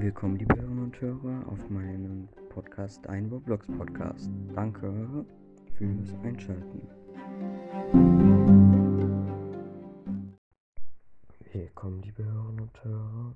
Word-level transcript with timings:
Willkommen, 0.00 0.36
liebe 0.36 0.54
Hörerinnen 0.54 0.84
und 0.84 1.00
Hörer, 1.00 1.48
auf 1.48 1.70
meinem 1.70 2.28
Podcast 2.50 3.04
Ein 3.08 3.26
Roblox 3.30 3.66
Podcast. 3.66 4.30
Danke 4.54 5.26
fürs 5.74 6.14
Einschalten. 6.22 6.88
Willkommen, 11.52 12.00
liebe 12.02 12.24
Hörerinnen 12.24 12.60
und 12.60 12.84
Hörer. 12.84 13.34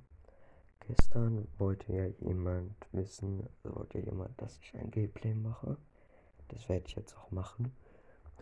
Gestern 0.86 1.48
wollte 1.58 1.92
ja 1.92 2.06
jemand 2.20 2.76
wissen, 2.92 3.48
wollte 3.64 3.98
jemand, 3.98 4.40
dass 4.40 4.56
ich 4.60 4.72
ein 4.76 4.92
Gameplay 4.92 5.34
mache. 5.34 5.76
Das 6.46 6.68
werde 6.68 6.86
ich 6.86 6.94
jetzt 6.94 7.18
auch 7.18 7.32
machen. 7.32 7.72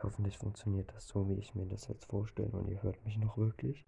Hoffentlich 0.02 0.36
funktioniert 0.36 0.92
das 0.94 1.08
so, 1.08 1.26
wie 1.30 1.38
ich 1.38 1.54
mir 1.54 1.64
das 1.64 1.88
jetzt 1.88 2.04
vorstelle 2.04 2.52
und 2.52 2.68
ihr 2.68 2.82
hört 2.82 3.02
mich 3.06 3.16
noch 3.16 3.38
wirklich. 3.38 3.86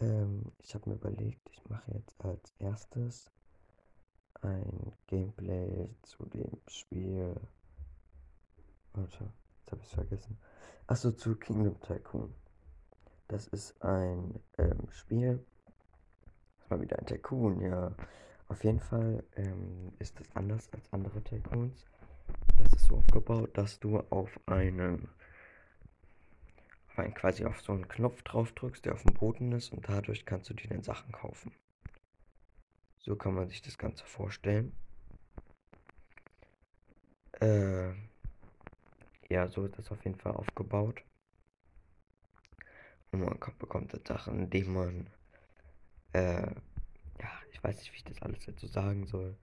Ähm, 0.00 0.52
ich 0.58 0.74
habe 0.74 0.90
mir 0.90 0.96
überlegt, 0.96 1.48
ich 1.50 1.68
mache 1.68 1.92
jetzt 1.92 2.24
als 2.24 2.54
erstes 2.58 3.30
ein 4.42 4.92
Gameplay 5.06 5.88
zu 6.02 6.24
dem 6.26 6.60
Spiel. 6.68 7.34
Warte, 8.92 9.32
jetzt 9.60 9.72
habe 9.72 9.80
ich 9.80 9.88
es 9.88 9.94
vergessen. 9.94 10.38
Achso, 10.86 11.10
zu 11.12 11.36
Kingdom 11.36 11.80
Tycoon. 11.80 12.34
Das 13.26 13.46
ist 13.48 13.82
ein 13.82 14.40
ähm, 14.56 14.88
Spiel. 14.90 15.44
Das 16.60 16.70
war 16.70 16.80
wieder 16.80 16.98
ein 16.98 17.06
Tycoon, 17.06 17.60
ja. 17.60 17.94
Auf 18.48 18.64
jeden 18.64 18.80
Fall 18.80 19.24
ähm, 19.36 19.92
ist 19.98 20.18
es 20.20 20.34
anders 20.34 20.72
als 20.72 20.90
andere 20.92 21.22
Tycoons. 21.22 21.84
Das 22.56 22.72
ist 22.72 22.86
so 22.86 22.96
aufgebaut, 22.96 23.50
dass 23.58 23.78
du 23.78 23.98
auf 24.10 24.40
einem 24.46 25.08
quasi 27.14 27.44
auf 27.44 27.60
so 27.60 27.72
einen 27.72 27.88
Knopf 27.88 28.22
drauf 28.22 28.52
drückst, 28.52 28.84
der 28.84 28.94
auf 28.94 29.02
dem 29.02 29.14
Boden 29.14 29.52
ist 29.52 29.72
und 29.72 29.88
dadurch 29.88 30.26
kannst 30.26 30.50
du 30.50 30.54
dir 30.54 30.68
dann 30.68 30.82
Sachen 30.82 31.12
kaufen. 31.12 31.52
So 32.98 33.16
kann 33.16 33.34
man 33.34 33.48
sich 33.48 33.62
das 33.62 33.78
Ganze 33.78 34.04
vorstellen. 34.04 34.72
Äh, 37.40 37.92
ja, 39.30 39.46
so 39.48 39.64
ist 39.64 39.78
das 39.78 39.90
auf 39.90 40.04
jeden 40.04 40.18
Fall 40.18 40.32
aufgebaut. 40.32 41.02
Und 43.10 43.20
man 43.20 43.38
bekommt 43.58 43.94
dann 43.94 44.04
Sachen, 44.04 44.40
indem 44.40 44.74
man, 44.74 45.06
äh, 46.12 46.46
ja, 47.20 47.30
ich 47.50 47.62
weiß 47.62 47.78
nicht, 47.78 47.92
wie 47.92 47.96
ich 47.96 48.04
das 48.04 48.20
alles 48.22 48.44
so 48.44 48.66
sagen 48.66 49.06
soll. 49.06 49.36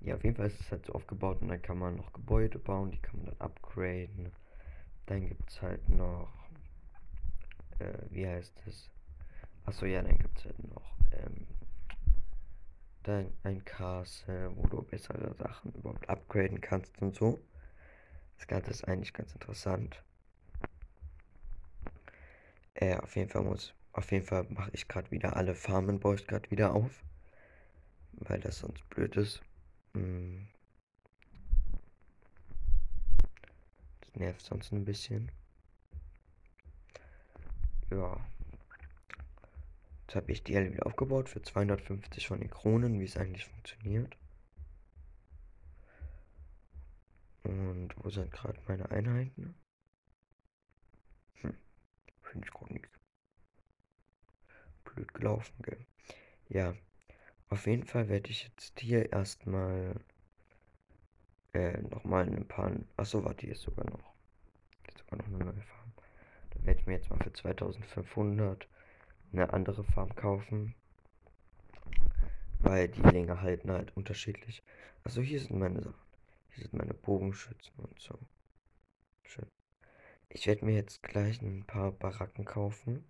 Ja, 0.00 0.16
auf 0.16 0.24
jeden 0.24 0.36
Fall 0.36 0.46
ist 0.46 0.60
es 0.60 0.70
halt 0.70 0.86
so 0.86 0.94
aufgebaut 0.94 1.40
und 1.42 1.48
dann 1.48 1.62
kann 1.62 1.78
man 1.78 1.96
noch 1.96 2.12
Gebäude 2.12 2.58
bauen, 2.58 2.90
die 2.90 2.98
kann 2.98 3.16
man 3.16 3.26
dann 3.26 3.40
upgraden. 3.40 4.32
Dann 5.10 5.26
gibt 5.26 5.50
es 5.50 5.60
halt 5.60 5.88
noch, 5.88 6.30
äh, 7.80 7.98
wie 8.10 8.28
heißt 8.28 8.62
es? 8.68 8.88
Achso, 9.64 9.84
ja, 9.84 10.02
dann 10.02 10.16
gibt 10.16 10.38
es 10.38 10.44
halt 10.44 10.72
noch, 10.72 10.94
ähm, 11.10 11.48
dann 13.02 13.32
ein 13.42 13.64
Castle, 13.64 14.54
wo 14.54 14.68
du 14.68 14.82
bessere 14.82 15.34
Sachen 15.34 15.72
überhaupt 15.72 16.08
upgraden 16.08 16.60
kannst 16.60 17.02
und 17.02 17.16
so. 17.16 17.40
Das 18.38 18.46
Ganze 18.46 18.70
ist 18.70 18.86
eigentlich 18.86 19.12
ganz 19.12 19.32
interessant. 19.32 20.00
Äh, 22.74 22.96
auf 22.98 23.16
jeden 23.16 23.30
Fall 23.30 23.42
muss, 23.42 23.74
auf 23.92 24.12
jeden 24.12 24.26
Fall 24.26 24.46
mache 24.50 24.70
ich 24.74 24.86
gerade 24.86 25.10
wieder 25.10 25.34
alle 25.34 25.56
Farmen, 25.56 25.98
baue 25.98 26.14
ich 26.14 26.26
gerade 26.28 26.48
wieder 26.52 26.72
auf. 26.72 27.02
Weil 28.12 28.38
das 28.38 28.60
sonst 28.60 28.88
blöd 28.90 29.16
ist. 29.16 29.42
Hm. 29.94 30.46
Nervt 34.16 34.42
sonst 34.42 34.72
ein 34.72 34.84
bisschen. 34.84 35.30
Ja. 37.90 38.24
Jetzt 40.06 40.16
habe 40.16 40.32
ich 40.32 40.42
die 40.42 40.56
alle 40.56 40.72
wieder 40.72 40.86
aufgebaut 40.86 41.28
für 41.28 41.42
250 41.42 42.26
von 42.26 42.40
den 42.40 42.50
Kronen, 42.50 42.98
wie 42.98 43.04
es 43.04 43.16
eigentlich 43.16 43.44
funktioniert. 43.44 44.16
Und 47.44 47.90
wo 47.96 48.10
sind 48.10 48.32
gerade 48.32 48.60
meine 48.66 48.90
Einheiten? 48.90 49.54
Hm, 51.42 51.56
finde 52.22 52.46
ich 52.46 52.52
gerade 52.52 52.72
nichts. 52.72 52.90
Blöd 54.84 55.14
gelaufen, 55.14 55.54
gell? 55.62 55.86
Ja, 56.48 56.74
auf 57.48 57.66
jeden 57.66 57.84
Fall 57.84 58.08
werde 58.08 58.30
ich 58.30 58.44
jetzt 58.44 58.80
hier 58.80 59.12
erstmal 59.12 59.94
äh, 61.52 61.78
nochmal 61.82 62.28
ein 62.28 62.46
paar. 62.46 62.72
Achso, 62.96 63.24
warte, 63.24 63.46
hier 63.46 63.54
ist 63.54 63.62
sogar 63.62 63.84
noch. 63.86 64.09
Sogar 65.10 65.26
noch 65.26 65.40
eine 65.40 65.52
neue 65.52 65.62
Farm. 65.62 65.92
Da 66.50 66.64
werde 66.64 66.80
ich 66.80 66.86
mir 66.86 66.94
jetzt 66.94 67.10
mal 67.10 67.18
für 67.18 67.32
2500 67.32 68.68
eine 69.32 69.52
andere 69.52 69.84
Farm 69.84 70.14
kaufen. 70.14 70.74
Weil 72.60 72.88
die 72.88 73.02
Länge 73.02 73.40
halten 73.40 73.70
halt 73.70 73.96
unterschiedlich. 73.96 74.62
Achso, 75.04 75.20
hier 75.20 75.40
sind 75.40 75.58
meine 75.58 75.82
Sachen. 75.82 75.94
Hier 76.50 76.64
sind 76.64 76.74
meine 76.74 76.94
Bogenschützen 76.94 77.72
und 77.76 77.98
so. 78.00 78.18
Schön. 79.22 79.46
Ich 80.28 80.46
werde 80.46 80.64
mir 80.64 80.74
jetzt 80.74 81.02
gleich 81.02 81.40
ein 81.40 81.64
paar 81.64 81.92
Baracken 81.92 82.44
kaufen. 82.44 83.04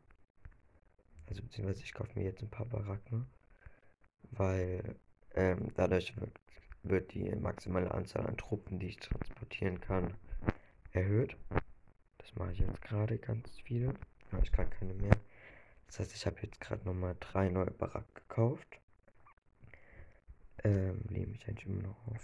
Also 1.26 1.42
beziehungsweise 1.42 1.82
ich 1.82 1.92
kaufe 1.92 2.18
mir 2.18 2.24
jetzt 2.24 2.42
ein 2.42 2.50
paar 2.50 2.66
Baracken. 2.66 3.26
Weil 4.30 4.96
ähm, 5.34 5.72
dadurch 5.74 6.16
wird 6.20 6.40
wird 6.82 7.12
die 7.12 7.34
maximale 7.36 7.92
Anzahl 7.92 8.26
an 8.26 8.36
Truppen, 8.36 8.78
die 8.78 8.88
ich 8.88 8.96
transportieren 8.96 9.80
kann, 9.80 10.14
erhöht. 10.92 11.36
Das 12.30 12.38
mache 12.38 12.52
ich 12.52 12.60
jetzt 12.60 12.80
gerade 12.82 13.18
ganz 13.18 13.50
viele. 13.64 13.92
Aber 14.30 14.42
ich 14.42 14.52
kann 14.52 14.70
keine 14.70 14.94
mehr. 14.94 15.16
Das 15.88 15.98
heißt, 15.98 16.14
ich 16.14 16.26
habe 16.26 16.36
jetzt 16.42 16.60
gerade 16.60 16.84
nochmal 16.84 17.16
drei 17.18 17.48
neue 17.48 17.72
Baracken 17.72 18.14
gekauft. 18.14 18.78
Ähm, 20.62 21.00
lehne 21.08 21.26
mich 21.26 21.48
eigentlich 21.48 21.66
immer 21.66 21.82
noch 21.82 21.96
auf. 22.06 22.22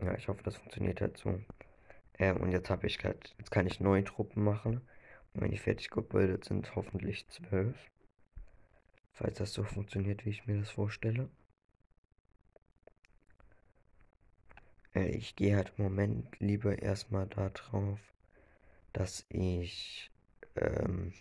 Ja, 0.00 0.14
ich 0.14 0.26
hoffe, 0.28 0.42
das 0.42 0.56
funktioniert 0.56 1.02
halt 1.02 1.18
so. 1.18 1.38
Ähm, 2.18 2.38
und 2.38 2.52
jetzt 2.52 2.70
habe 2.70 2.86
ich 2.86 2.98
grad, 2.98 3.34
jetzt 3.38 3.50
kann 3.50 3.66
ich 3.66 3.78
neun 3.78 4.06
Truppen 4.06 4.42
machen. 4.42 4.80
Und 5.34 5.42
wenn 5.42 5.50
die 5.50 5.58
fertig 5.58 5.90
gebildet 5.90 6.46
sind, 6.46 6.74
hoffentlich 6.74 7.28
zwölf. 7.28 7.76
Falls 9.12 9.36
das 9.36 9.52
so 9.52 9.64
funktioniert, 9.64 10.24
wie 10.24 10.30
ich 10.30 10.46
mir 10.46 10.58
das 10.58 10.70
vorstelle. 10.70 11.28
Ich 14.94 15.36
gehe 15.36 15.56
halt 15.56 15.72
im 15.76 15.84
Moment 15.84 16.38
lieber 16.40 16.80
erstmal 16.80 17.26
darauf, 17.26 17.98
dass 18.92 19.24
ich 19.28 20.10
ähm, 20.56 21.12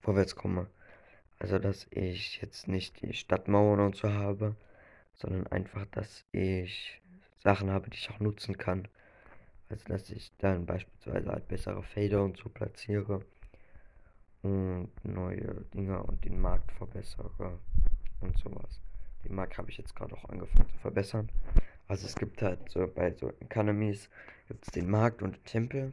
vorwärts 0.00 0.36
komme. 0.36 0.68
Also, 1.38 1.58
dass 1.58 1.86
ich 1.90 2.40
jetzt 2.40 2.68
nicht 2.68 3.02
die 3.02 3.12
Stadtmauern 3.12 3.80
und 3.80 3.96
so 3.96 4.10
habe, 4.10 4.56
sondern 5.14 5.46
einfach, 5.48 5.84
dass 5.90 6.24
ich 6.32 7.02
Sachen 7.38 7.70
habe, 7.70 7.90
die 7.90 7.98
ich 7.98 8.10
auch 8.10 8.20
nutzen 8.20 8.56
kann. 8.56 8.88
Also, 9.68 9.84
dass 9.88 10.08
ich 10.10 10.32
dann 10.38 10.64
beispielsweise 10.64 11.30
halt 11.30 11.48
bessere 11.48 11.82
Felder 11.82 12.22
und 12.24 12.38
so 12.38 12.48
platziere 12.48 13.20
und 14.42 14.90
neue 15.02 15.64
Dinger 15.74 16.06
und 16.06 16.24
den 16.24 16.40
Markt 16.40 16.72
verbessere 16.72 17.58
und 18.20 18.38
sowas. 18.38 18.80
Den 19.24 19.34
Markt 19.34 19.56
habe 19.58 19.70
ich 19.70 19.78
jetzt 19.78 19.96
gerade 19.96 20.14
auch 20.14 20.28
angefangen 20.28 20.68
zu 20.68 20.78
verbessern. 20.78 21.30
Also 21.86 22.06
es 22.06 22.14
gibt 22.14 22.40
halt 22.42 22.70
so 22.70 22.86
bei 22.86 23.12
so 23.12 23.30
Economies 23.40 24.08
gibt 24.48 24.66
es 24.66 24.72
den 24.72 24.90
Markt 24.90 25.22
und 25.22 25.36
den 25.36 25.44
Tempel. 25.44 25.92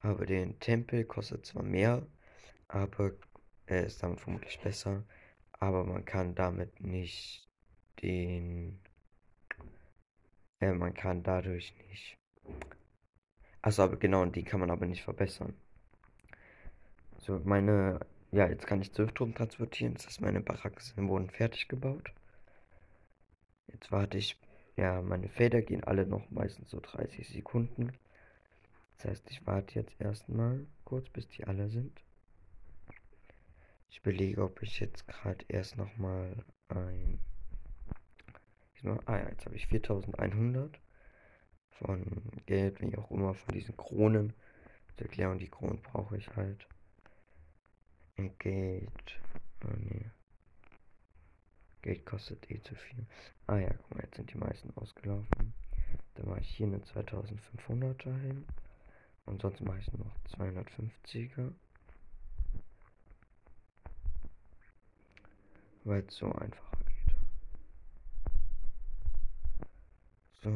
Aber 0.00 0.26
den 0.26 0.58
Tempel 0.60 1.04
kostet 1.04 1.44
zwar 1.46 1.62
mehr, 1.62 2.06
aber 2.68 3.12
er 3.66 3.84
ist 3.84 4.02
damit 4.02 4.20
vermutlich 4.20 4.60
besser. 4.60 5.04
Aber 5.52 5.84
man 5.84 6.04
kann 6.04 6.34
damit 6.34 6.80
nicht 6.80 7.48
den. 8.02 8.80
Äh, 10.60 10.72
man 10.72 10.94
kann 10.94 11.22
dadurch 11.22 11.74
nicht. 11.88 12.16
Achso, 13.62 13.82
aber 13.82 13.96
genau, 13.96 14.24
die 14.26 14.44
kann 14.44 14.60
man 14.60 14.70
aber 14.70 14.86
nicht 14.86 15.02
verbessern. 15.02 15.54
So, 17.18 17.40
meine. 17.44 18.00
Ja, 18.30 18.46
jetzt 18.46 18.66
kann 18.66 18.82
ich 18.82 18.92
Truppen 18.92 19.34
transportieren. 19.34 19.94
Das 19.94 20.06
heißt, 20.06 20.20
meine 20.20 20.40
Baracken 20.40 21.08
wurden 21.08 21.30
fertig 21.30 21.66
gebaut. 21.66 22.12
Jetzt 23.72 23.90
warte 23.90 24.18
ich 24.18 24.38
ja, 24.78 25.02
meine 25.02 25.28
Felder 25.28 25.60
gehen 25.60 25.82
alle 25.82 26.06
noch 26.06 26.30
meistens 26.30 26.70
so 26.70 26.78
30 26.80 27.28
Sekunden. 27.28 27.92
Das 28.96 29.10
heißt, 29.10 29.30
ich 29.30 29.44
warte 29.44 29.74
jetzt 29.74 30.00
erstmal 30.00 30.66
kurz, 30.84 31.08
bis 31.10 31.28
die 31.28 31.44
alle 31.44 31.68
sind. 31.68 32.00
Ich 33.90 33.98
überlege, 33.98 34.44
ob 34.44 34.62
ich 34.62 34.78
jetzt 34.78 35.08
gerade 35.08 35.44
erst 35.48 35.76
nochmal 35.76 36.44
ein... 36.68 37.18
Ah 39.06 39.18
ja, 39.18 39.28
jetzt 39.30 39.44
habe 39.46 39.56
ich 39.56 39.66
4100 39.66 40.78
von 41.70 42.22
Geld, 42.46 42.80
wie 42.80 42.96
auch 42.96 43.10
immer, 43.10 43.34
von 43.34 43.52
diesen 43.52 43.76
Kronen. 43.76 44.32
Zur 44.96 45.06
Erklärung, 45.06 45.38
die 45.38 45.48
Kronen 45.48 45.82
brauche 45.82 46.16
ich 46.16 46.28
halt. 46.36 46.68
Engage. 48.14 49.20
Oh 49.64 49.76
nee. 49.76 50.10
Geld 51.82 52.04
kostet 52.06 52.50
eh 52.50 52.60
zu 52.62 52.74
viel. 52.74 53.06
Ah 53.46 53.58
ja, 53.58 53.72
guck 53.72 53.94
mal, 53.94 54.04
jetzt 54.04 54.16
sind 54.16 54.32
die 54.32 54.38
meisten 54.38 54.70
ausgelaufen. 54.76 55.52
Dann 56.14 56.28
mache 56.28 56.40
ich 56.40 56.48
hier 56.48 56.66
eine 56.66 56.78
2500er 56.78 58.20
hin. 58.20 58.44
Und 59.26 59.42
sonst 59.42 59.60
mache 59.60 59.78
ich 59.78 59.92
noch 59.92 60.14
250er. 60.38 61.52
weil 65.88 66.04
es 66.06 66.16
so 66.16 66.26
einfacher 66.26 66.76
geht. 66.84 67.14
So. 70.42 70.50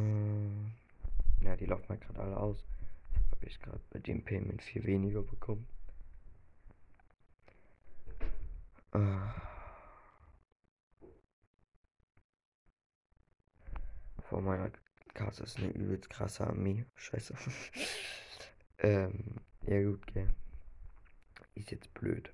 Ja, 1.40 1.56
die 1.56 1.66
laufen 1.66 1.88
halt 1.88 2.02
gerade 2.02 2.20
alle 2.20 2.36
aus. 2.36 2.62
Habe 3.32 3.46
ich 3.46 3.58
gerade 3.60 3.80
bei 3.90 3.98
dem 3.98 4.22
Payment 4.24 4.62
viel 4.62 4.84
weniger 4.84 5.22
bekommen. 5.22 5.66
Ah. 8.92 9.51
Vor 14.32 14.40
meiner 14.40 14.70
Kasse 15.12 15.42
ist 15.42 15.58
eine 15.58 15.68
übelst 15.68 16.08
krasse 16.08 16.46
Armee. 16.46 16.86
Scheiße. 16.94 17.36
ähm, 18.78 19.36
ja 19.60 19.82
gut, 19.82 20.06
gell. 20.06 20.34
Ist 21.54 21.70
jetzt 21.70 21.92
blöd. 21.92 22.32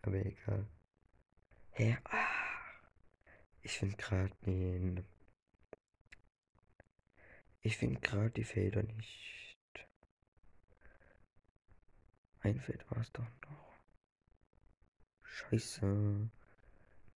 Aber 0.00 0.14
egal. 0.14 0.66
Hä? 1.72 1.98
Ah. 2.04 2.24
Ich 3.60 3.78
finde 3.78 3.98
gerade 3.98 4.34
den. 4.46 5.04
Ich 7.60 7.76
finde 7.76 8.00
gerade 8.00 8.30
die 8.30 8.44
Felder 8.44 8.82
nicht. 8.82 9.58
Ein 12.40 12.58
Feld 12.58 12.90
war 12.90 13.02
es 13.02 13.12
doch 13.12 13.28
noch. 13.42 13.74
Scheiße. 15.22 16.30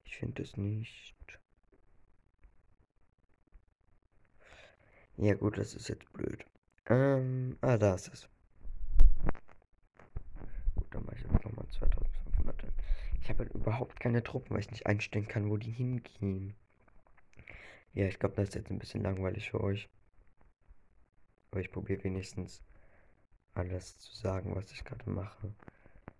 Ich 0.04 0.18
finde 0.18 0.42
es 0.42 0.58
nicht. 0.58 1.37
Ja 5.20 5.34
gut, 5.34 5.58
das 5.58 5.74
ist 5.74 5.88
jetzt 5.88 6.12
blöd. 6.12 6.44
Ähm, 6.86 7.58
ah, 7.60 7.76
da 7.76 7.94
ist 7.94 8.06
es. 8.12 8.28
Gut, 10.76 10.86
dann 10.92 11.04
mache 11.04 11.16
ich 11.16 11.22
jetzt 11.22 11.44
nochmal 11.44 11.66
2500. 11.66 12.72
Ich 13.20 13.28
habe 13.28 13.40
halt 13.40 13.52
überhaupt 13.52 13.98
keine 13.98 14.22
Truppen, 14.22 14.50
weil 14.50 14.60
ich 14.60 14.70
nicht 14.70 14.86
einstellen 14.86 15.26
kann, 15.26 15.50
wo 15.50 15.56
die 15.56 15.72
hingehen. 15.72 16.54
Ja, 17.94 18.06
ich 18.06 18.20
glaube, 18.20 18.36
das 18.36 18.50
ist 18.50 18.54
jetzt 18.54 18.70
ein 18.70 18.78
bisschen 18.78 19.02
langweilig 19.02 19.50
für 19.50 19.60
euch. 19.60 19.88
Aber 21.50 21.60
ich 21.60 21.72
probiere 21.72 22.04
wenigstens 22.04 22.62
alles 23.54 23.98
zu 23.98 24.14
sagen, 24.14 24.54
was 24.54 24.70
ich 24.70 24.84
gerade 24.84 25.10
mache. 25.10 25.52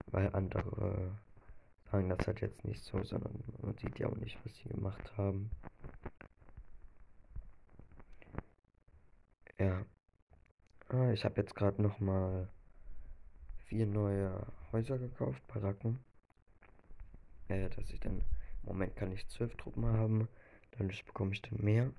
Weil 0.06 0.34
andere 0.34 1.16
sagen 1.92 2.08
das 2.08 2.26
halt 2.26 2.40
jetzt 2.40 2.64
nicht 2.64 2.82
so, 2.82 3.04
sondern 3.04 3.44
man 3.62 3.76
sieht 3.78 4.00
ja 4.00 4.08
auch 4.08 4.16
nicht, 4.16 4.44
was 4.44 4.56
sie 4.56 4.68
gemacht 4.68 5.16
haben. 5.16 5.50
Ja. 9.58 9.84
Ah, 10.88 11.10
ich 11.12 11.24
habe 11.24 11.40
jetzt 11.40 11.54
gerade 11.54 11.82
noch 11.82 11.98
mal 11.98 12.48
vier 13.66 13.86
neue 13.86 14.46
Häuser 14.72 14.98
gekauft, 14.98 15.46
Baracken. 15.48 15.98
Äh, 17.48 17.68
dass 17.70 17.90
ich 17.90 17.98
dann, 18.00 18.18
im 18.62 18.66
Moment 18.66 18.94
kann 18.96 19.12
ich 19.12 19.26
zwölf 19.28 19.56
Truppen 19.56 19.84
haben, 19.86 20.28
dadurch 20.72 21.04
bekomme 21.04 21.32
ich 21.32 21.42
dann 21.42 21.58
mehr. 21.60 21.90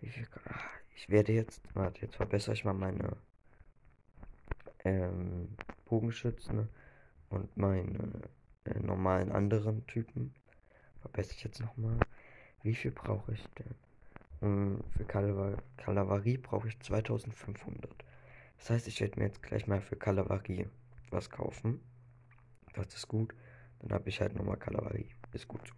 Ich, 0.00 0.22
ach, 0.48 0.70
ich 0.94 1.08
werde 1.08 1.32
jetzt, 1.32 1.62
warte, 1.74 2.02
jetzt 2.02 2.16
verbessere 2.16 2.54
ich 2.54 2.64
mal 2.64 2.74
meine 2.74 3.16
ähm, 4.84 5.56
Bogenschützen 5.86 6.68
und 7.30 7.56
meine 7.56 8.20
äh, 8.64 8.78
normalen 8.80 9.32
anderen 9.32 9.86
Typen. 9.86 10.34
Verbessere 11.00 11.36
ich 11.36 11.44
jetzt 11.44 11.60
nochmal. 11.60 11.98
Wie 12.62 12.74
viel 12.74 12.90
brauche 12.90 13.32
ich 13.32 13.44
denn? 13.58 13.83
Und 14.44 14.84
für 14.90 15.04
Kalavierie 15.06 16.36
brauche 16.36 16.68
ich 16.68 16.78
2500. 16.80 17.90
Das 18.58 18.68
heißt, 18.68 18.88
ich 18.88 19.00
werde 19.00 19.18
mir 19.18 19.24
jetzt 19.24 19.42
gleich 19.42 19.66
mal 19.66 19.80
für 19.80 19.96
Kalavierie 19.96 20.66
was 21.10 21.30
kaufen. 21.30 21.80
Das 22.74 22.94
ist 22.94 23.08
gut. 23.08 23.34
Dann 23.80 23.92
habe 23.92 24.06
ich 24.10 24.20
halt 24.20 24.34
nochmal 24.34 24.58
Kalavierie. 24.58 25.08
Ist 25.32 25.48
gut 25.48 25.66
so. 25.66 25.72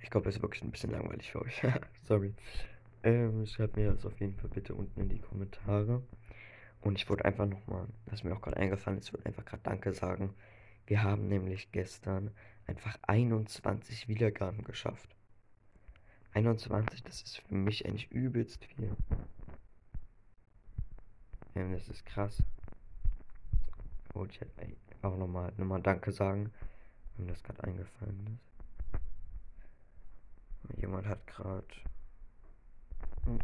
Ich 0.00 0.08
glaube, 0.08 0.30
es 0.30 0.36
ist 0.36 0.42
wirklich 0.42 0.62
ein 0.62 0.70
bisschen 0.70 0.92
langweilig 0.92 1.30
für 1.30 1.42
euch. 1.42 1.60
Sorry. 2.04 2.32
Ähm, 3.02 3.44
schreibt 3.44 3.76
mir 3.76 3.92
das 3.92 4.06
auf 4.06 4.18
jeden 4.18 4.34
Fall 4.34 4.48
bitte 4.48 4.74
unten 4.74 5.02
in 5.02 5.10
die 5.10 5.20
Kommentare. 5.20 6.02
Und 6.80 6.96
ich 6.96 7.10
wollte 7.10 7.26
einfach 7.26 7.46
nochmal, 7.46 7.88
was 8.06 8.24
mir 8.24 8.34
auch 8.34 8.40
gerade 8.40 8.56
eingefallen 8.56 8.98
ist, 8.98 9.08
ich 9.08 9.12
wollte 9.12 9.26
einfach 9.26 9.44
gerade 9.44 9.64
Danke 9.64 9.92
sagen. 9.92 10.32
Wir 10.86 11.02
haben 11.02 11.28
nämlich 11.28 11.72
gestern 11.72 12.30
einfach 12.66 12.98
21 13.02 14.08
Wiedergaben 14.08 14.64
geschafft. 14.64 15.14
21, 16.34 17.02
das 17.02 17.22
ist 17.22 17.38
für 17.38 17.54
mich 17.54 17.84
eigentlich 17.86 18.10
übelst 18.10 18.64
viel. 18.64 18.96
Ja, 21.54 21.68
das 21.70 21.88
ist 21.88 22.06
krass. 22.06 22.42
Wollte 24.14 24.34
ich 24.34 24.40
halt 24.40 24.50
auch 25.02 25.16
nochmal 25.16 25.52
noch 25.56 25.66
mal 25.66 25.82
Danke 25.82 26.12
sagen, 26.12 26.50
wenn 27.16 27.26
mir 27.26 27.32
das 27.32 27.42
gerade 27.42 27.64
eingefallen 27.64 28.38
ist. 30.66 30.80
Jemand 30.80 31.06
hat 31.06 31.26
gerade. 31.26 31.66
Hm, 33.24 33.38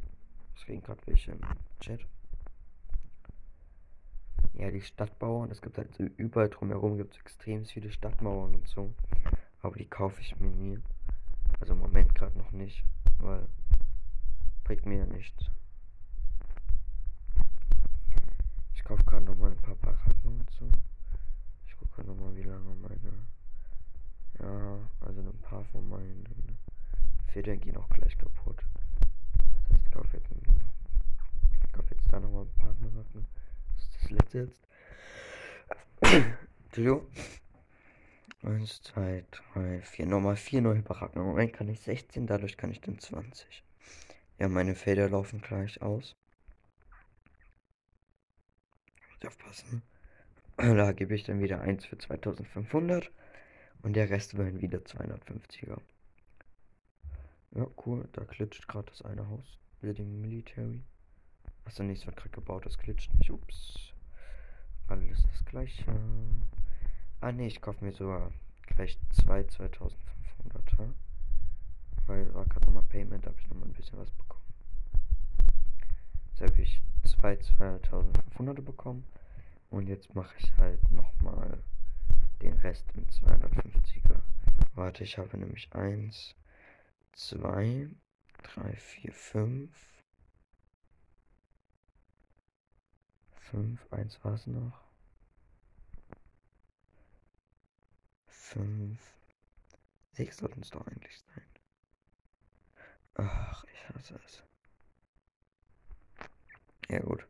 es 0.57 0.67
reden 0.67 0.83
gerade 0.83 1.07
welche 1.07 1.33
im 1.33 1.41
Chat. 1.81 2.07
Ja, 4.55 4.71
die 4.71 4.81
Stadtbauern, 4.81 5.51
es 5.51 5.61
gibt 5.61 5.79
halt 5.79 5.95
so 5.95 6.05
überall 6.05 6.49
drumherum 6.49 6.97
gibt 6.97 7.15
es 7.15 7.21
extrem 7.21 7.65
viele 7.65 7.93
Stadtmauern 7.93 8.55
und 8.55 8.67
so. 8.67 8.93
Aber 9.61 9.77
die 9.77 9.87
kaufe 9.87 10.21
ich 10.21 10.39
mir 10.41 10.51
nie. 10.51 10.79
Also 11.61 11.73
im 11.73 11.81
Moment 11.81 12.15
gerade 12.15 12.39
noch 12.39 12.53
nicht, 12.53 12.85
weil 13.19 13.47
bringt 14.65 14.87
mir 14.87 14.99
ja 14.99 15.07
nichts. 15.07 15.51
Ich 18.75 18.85
kaufe 18.85 19.03
gerade 19.05 19.25
noch 19.25 19.37
mal 19.37 19.51
ein 19.51 19.57
paar 19.57 19.77
Baracken 19.77 20.15
und 20.25 20.51
so. 20.51 20.71
Ich 21.67 21.77
gucke 21.79 22.05
noch 22.05 22.15
mal, 22.17 22.35
wie 22.37 22.43
lange 22.43 22.75
meine. 22.75 23.27
Ja, 24.41 24.79
also 25.01 25.21
ein 25.21 25.39
paar 25.41 25.65
von 25.65 25.89
meinen 25.89 26.59
Federn 27.29 27.61
gehen 27.61 27.77
auch 27.77 27.89
gleich 27.89 28.17
kaputt. 28.19 28.63
Das 29.39 29.71
heißt, 29.71 29.85
ich 29.87 29.91
kaufe 29.91 30.17
jetzt, 30.17 30.31
ich 30.31 31.91
jetzt 31.91 32.13
da 32.13 32.21
noch 32.21 32.31
mal 32.31 32.43
ein 32.43 32.55
paar 32.57 32.75
Baracken. 32.75 33.27
Das 33.75 33.85
ist 33.85 34.03
das 34.03 34.11
letzte 34.11 34.39
jetzt. 34.39 34.69
Entschuldigung. 36.67 37.07
Eins, 38.49 38.81
zwei, 38.81 39.27
drei, 39.31 39.83
vier. 39.83 40.07
Nochmal 40.07 40.37
vier 40.37 40.63
neue 40.63 40.81
Baracken. 40.81 41.23
Moment 41.23 41.53
kann 41.53 41.69
ich 41.69 41.81
16, 41.81 42.27
dadurch 42.27 42.57
kann 42.57 42.71
ich 42.71 42.81
dann 42.81 42.99
20. 42.99 43.63
Ja, 44.39 44.49
meine 44.49 44.75
Felder 44.75 45.11
laufen 45.11 45.43
gleich 45.43 45.83
aus. 45.83 46.17
Muss 49.11 49.27
aufpassen. 49.27 49.83
Da 50.57 50.93
gebe 50.93 51.15
ich 51.15 51.25
dann 51.25 51.41
wieder 51.41 51.61
1 51.61 51.85
für 51.85 51.99
2500. 51.99 53.13
Und 53.83 53.93
der 53.93 54.09
Rest 54.09 54.39
werden 54.39 54.63
wieder 54.63 54.79
250er. 54.79 55.79
Ja, 57.51 57.67
cool. 57.85 58.09
Da 58.13 58.25
klitscht 58.25 58.67
gerade 58.67 58.89
das 58.89 59.03
eine 59.03 59.29
Haus. 59.29 59.59
Building 59.83 60.23
Military. 60.23 60.83
Achso, 61.67 61.83
nichts 61.83 62.07
wird 62.07 62.17
gerade 62.17 62.31
gebaut. 62.31 62.65
Das 62.65 62.79
klitscht 62.79 63.13
nicht. 63.15 63.31
Ups. 63.31 63.93
Alles 64.89 65.23
das 65.23 65.45
gleiche. 65.45 65.85
Ah 67.21 67.33
ne, 67.33 67.49
ich 67.49 67.61
kaufe 67.61 67.85
mir 67.85 67.93
sogar 67.93 68.31
gleich 68.63 68.97
zwei 69.11 69.41
2500er. 69.41 70.93
Weil 72.07 72.33
war 72.33 72.45
gerade 72.45 72.67
nochmal 72.67 72.85
Payment, 72.85 73.27
habe 73.27 73.37
ich 73.41 73.49
nochmal 73.49 73.69
ein 73.69 73.75
bisschen 73.75 73.99
was 73.99 74.11
bekommen. 74.13 74.45
Jetzt 76.29 76.43
habe 76.43 76.63
ich 76.63 76.81
zwei 77.05 77.35
2500er 77.35 78.63
bekommen. 78.63 79.05
Und 79.71 79.89
jetzt 79.89 80.15
mache 80.15 80.35
ich 80.39 80.57
halt 80.59 80.81
nochmal 80.93 81.63
den 82.41 82.55
Rest 82.59 82.87
im 82.95 83.05
250er. 83.07 84.21
Warte, 84.75 85.03
ich 85.03 85.19
habe 85.19 85.37
nämlich 85.37 85.73
1, 85.75 86.37
2, 87.13 87.91
3, 88.55 88.77
4, 88.77 89.13
5. 89.13 90.05
5, 93.51 93.93
1 93.93 94.25
war 94.25 94.35
es 94.35 94.47
noch. 94.47 94.88
5, 98.49 98.99
6 100.13 100.37
sollten 100.39 100.63
es 100.63 100.71
doch 100.71 100.87
eigentlich 100.87 101.19
sein. 101.19 101.45
Ach, 103.15 103.65
ich 103.65 103.89
hasse 103.89 104.19
es. 104.25 104.43
Ja 106.89 107.01
gut. 107.01 107.27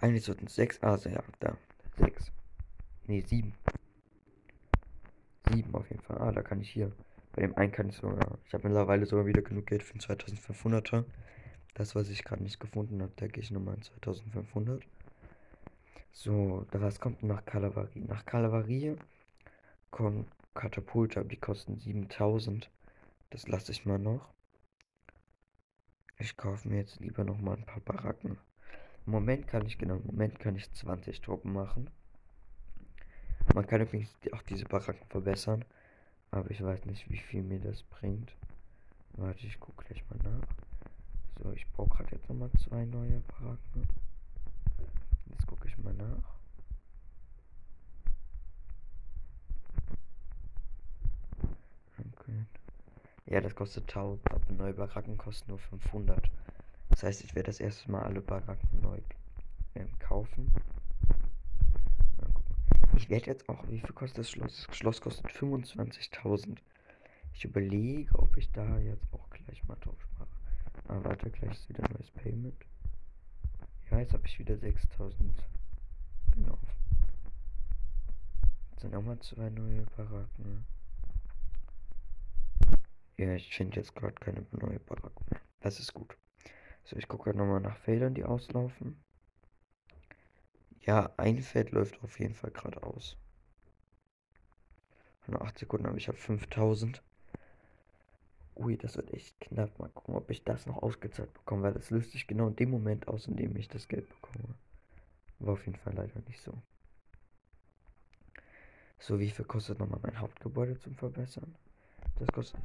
Eigentlich 0.00 0.24
sollten 0.24 0.46
es 0.46 0.54
6, 0.54 0.82
also 0.82 1.10
ja, 1.10 1.22
da. 1.40 1.58
6. 1.98 2.32
Ne, 3.06 3.20
7. 3.20 3.52
7 5.52 5.74
auf 5.74 5.90
jeden 5.90 6.02
Fall. 6.02 6.18
Ah, 6.18 6.32
da 6.32 6.42
kann 6.42 6.60
ich 6.60 6.70
hier. 6.70 6.90
Bei 7.32 7.42
dem 7.42 7.54
einen 7.56 7.72
kann 7.72 7.90
ich 7.90 7.96
sogar. 7.96 8.38
Ich 8.46 8.54
habe 8.54 8.66
mittlerweile 8.66 9.04
sogar 9.04 9.26
wieder 9.26 9.42
genug 9.42 9.66
Geld 9.66 9.82
für 9.82 9.92
einen 9.92 10.00
2500er. 10.00 11.04
Das, 11.74 11.94
was 11.94 12.08
ich 12.08 12.24
gerade 12.24 12.42
nicht 12.42 12.60
gefunden 12.60 13.02
habe, 13.02 13.12
da 13.16 13.26
gehe 13.26 13.42
ich 13.42 13.50
nochmal 13.50 13.74
in 13.74 13.82
2500. 13.82 14.82
So, 16.12 16.66
was 16.72 16.98
kommt 16.98 17.22
nach 17.22 17.44
Kalavarie? 17.44 18.00
Nach 18.00 18.24
Kalavarie 18.24 18.96
kommt 19.90 20.26
Katapulte, 20.56 21.20
aber 21.20 21.28
die 21.28 21.36
kosten 21.36 21.76
7000. 21.78 22.70
Das 23.30 23.46
lasse 23.46 23.70
ich 23.72 23.86
mal 23.86 23.98
noch. 23.98 24.34
Ich 26.18 26.36
kaufe 26.36 26.68
mir 26.68 26.78
jetzt 26.78 26.98
lieber 27.00 27.24
noch 27.24 27.38
mal 27.38 27.56
ein 27.56 27.66
paar 27.66 27.80
Baracken. 27.80 28.38
Im 29.06 29.12
Moment 29.12 29.46
kann 29.46 29.66
ich, 29.66 29.78
genau, 29.78 29.96
im 29.96 30.06
Moment 30.06 30.40
kann 30.40 30.56
ich 30.56 30.72
20 30.72 31.20
Truppen 31.20 31.52
machen. 31.52 31.90
Man 33.54 33.66
kann 33.66 33.82
übrigens 33.82 34.10
auch 34.32 34.42
diese 34.42 34.64
Baracken 34.64 35.06
verbessern. 35.08 35.64
Aber 36.30 36.50
ich 36.50 36.62
weiß 36.62 36.84
nicht, 36.86 37.08
wie 37.10 37.18
viel 37.18 37.42
mir 37.42 37.60
das 37.60 37.82
bringt. 37.84 38.34
Warte, 39.12 39.46
ich 39.46 39.60
gucke 39.60 39.84
gleich 39.84 40.04
mal 40.10 40.18
nach. 40.22 40.48
So, 41.42 41.52
ich 41.52 41.66
baue 41.72 41.88
gerade 41.88 42.14
jetzt 42.16 42.28
nochmal 42.28 42.50
zwei 42.58 42.84
neue 42.84 43.20
Baracken. 43.20 43.88
Jetzt 45.30 45.46
gucke 45.46 45.68
ich 45.68 45.78
mal 45.78 45.94
nach. 45.94 46.34
Okay. 51.98 52.44
Ja, 53.26 53.40
das 53.40 53.54
kostet 53.54 53.84
1000, 53.88 54.30
aber 54.30 54.52
neue 54.52 54.72
Baracken 54.72 55.16
kosten 55.18 55.50
nur 55.50 55.58
500. 55.58 56.30
Das 56.90 57.02
heißt, 57.02 57.24
ich 57.24 57.34
werde 57.34 57.48
das 57.48 57.58
erste 57.58 57.90
Mal 57.90 58.02
alle 58.02 58.20
Baracken 58.20 58.80
neu 58.80 59.00
ähm, 59.74 59.88
kaufen. 59.98 60.52
Ich 62.96 63.10
werde 63.10 63.26
jetzt 63.26 63.48
auch, 63.48 63.66
wie 63.68 63.80
viel 63.80 63.92
kostet 63.92 64.18
das 64.18 64.30
Schloss? 64.30 64.66
Das 64.66 64.76
Schloss 64.76 65.00
kostet 65.00 65.26
25.000. 65.26 66.56
Ich 67.34 67.44
überlege, 67.44 68.18
ob 68.18 68.36
ich 68.36 68.50
da 68.52 68.78
jetzt 68.78 69.04
auch 69.12 69.28
gleich 69.30 69.62
mal 69.64 69.76
drauf 69.76 70.08
mache. 70.18 70.28
Ah, 70.88 71.00
warte, 71.02 71.30
gleich 71.30 71.52
ist 71.52 71.68
wieder 71.68 71.84
ein 71.84 71.92
neues 71.92 72.10
Payment. 72.12 72.64
Ja, 73.90 73.98
jetzt 73.98 74.12
habe 74.12 74.26
ich 74.26 74.38
wieder 74.38 74.56
6000. 74.56 75.34
Genau. 76.34 76.58
Jetzt 78.70 78.80
sind 78.80 78.94
auch 78.94 79.02
mal 79.02 79.18
zwei 79.20 79.50
neue 79.50 79.82
Baracken. 79.96 80.64
Ja, 83.16 83.32
ich 83.32 83.54
finde 83.56 83.76
jetzt 83.76 83.94
gerade 83.94 84.14
keine 84.14 84.46
neue 84.52 84.78
Baracken 84.80 85.24
mehr. 85.30 85.40
Das 85.60 85.80
ist 85.80 85.94
gut. 85.94 86.16
So, 86.84 86.96
ich 86.96 87.08
gucke 87.08 87.34
nochmal 87.34 87.60
nach 87.60 87.76
Feldern, 87.78 88.14
die 88.14 88.24
auslaufen. 88.24 89.02
Ja, 90.80 91.12
ein 91.16 91.40
Feld 91.42 91.72
läuft 91.72 92.02
auf 92.04 92.20
jeden 92.20 92.34
Fall 92.34 92.50
gerade 92.50 92.82
aus. 92.82 93.16
Nur 95.26 95.42
8 95.42 95.58
Sekunden, 95.58 95.86
aber 95.86 95.96
ich 95.96 96.08
habe 96.08 96.18
5000. 96.18 97.02
Ui, 98.54 98.76
das 98.76 98.96
wird 98.96 99.12
echt 99.12 99.40
knapp. 99.40 99.78
Mal 99.78 99.88
gucken, 99.88 100.14
ob 100.14 100.30
ich 100.30 100.44
das 100.44 100.66
noch 100.66 100.82
ausgezahlt 100.82 101.32
bekomme, 101.34 101.64
weil 101.64 101.74
das 101.74 101.90
löst 101.90 102.12
sich 102.12 102.26
genau 102.26 102.48
in 102.48 102.56
dem 102.56 102.70
Moment 102.70 103.08
aus, 103.08 103.26
in 103.26 103.36
dem 103.36 103.56
ich 103.56 103.68
das 103.68 103.88
Geld 103.88 104.08
bekomme. 104.08 104.54
War 105.40 105.54
auf 105.54 105.66
jeden 105.66 105.78
Fall 105.78 105.94
leider 105.94 106.20
nicht 106.28 106.40
so. 106.40 106.62
So, 108.98 109.18
wie 109.18 109.30
viel 109.30 109.44
kostet 109.44 109.78
nochmal 109.78 110.00
mein 110.02 110.20
Hauptgebäude 110.20 110.78
zum 110.78 110.94
Verbessern? 110.94 111.56
Das 112.18 112.28
kostet 112.28 112.60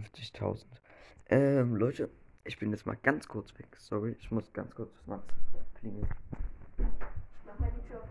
50.000. 0.00 0.64
Ähm, 1.26 1.76
Leute, 1.76 2.10
ich 2.44 2.58
bin 2.58 2.70
jetzt 2.72 2.86
mal 2.86 2.96
ganz 2.96 3.28
kurz 3.28 3.56
weg. 3.58 3.68
Sorry, 3.78 4.16
ich 4.18 4.30
muss 4.30 4.52
ganz 4.52 4.74
kurz 4.74 4.92
was. 5.06 5.20
Klingeln. 5.74 6.08
Mach 7.46 7.58
mal 7.58 7.70
die 7.76 7.88
Tür 7.88 8.00
auf. 8.00 8.08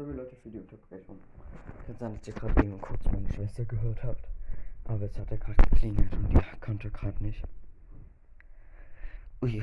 Sorry 0.00 0.14
Leute 0.14 0.34
für 0.36 0.48
die 0.48 0.56
Unterbrechung. 0.56 1.18
Kann 1.84 1.89
sein, 2.00 2.14
dass 2.14 2.26
ihr 2.26 2.34
gerade 2.34 2.64
eben 2.64 2.80
kurz 2.80 3.04
meine 3.04 3.32
Schwester 3.32 3.64
gehört 3.64 4.02
habt. 4.02 4.26
Aber 4.84 5.02
es 5.02 5.16
hat 5.18 5.30
ja 5.30 5.36
gerade 5.36 5.68
geklingelt 5.70 6.12
und 6.14 6.30
die 6.30 6.60
konnte 6.60 6.90
gerade 6.90 7.22
nicht. 7.22 7.44
Ui. 9.42 9.62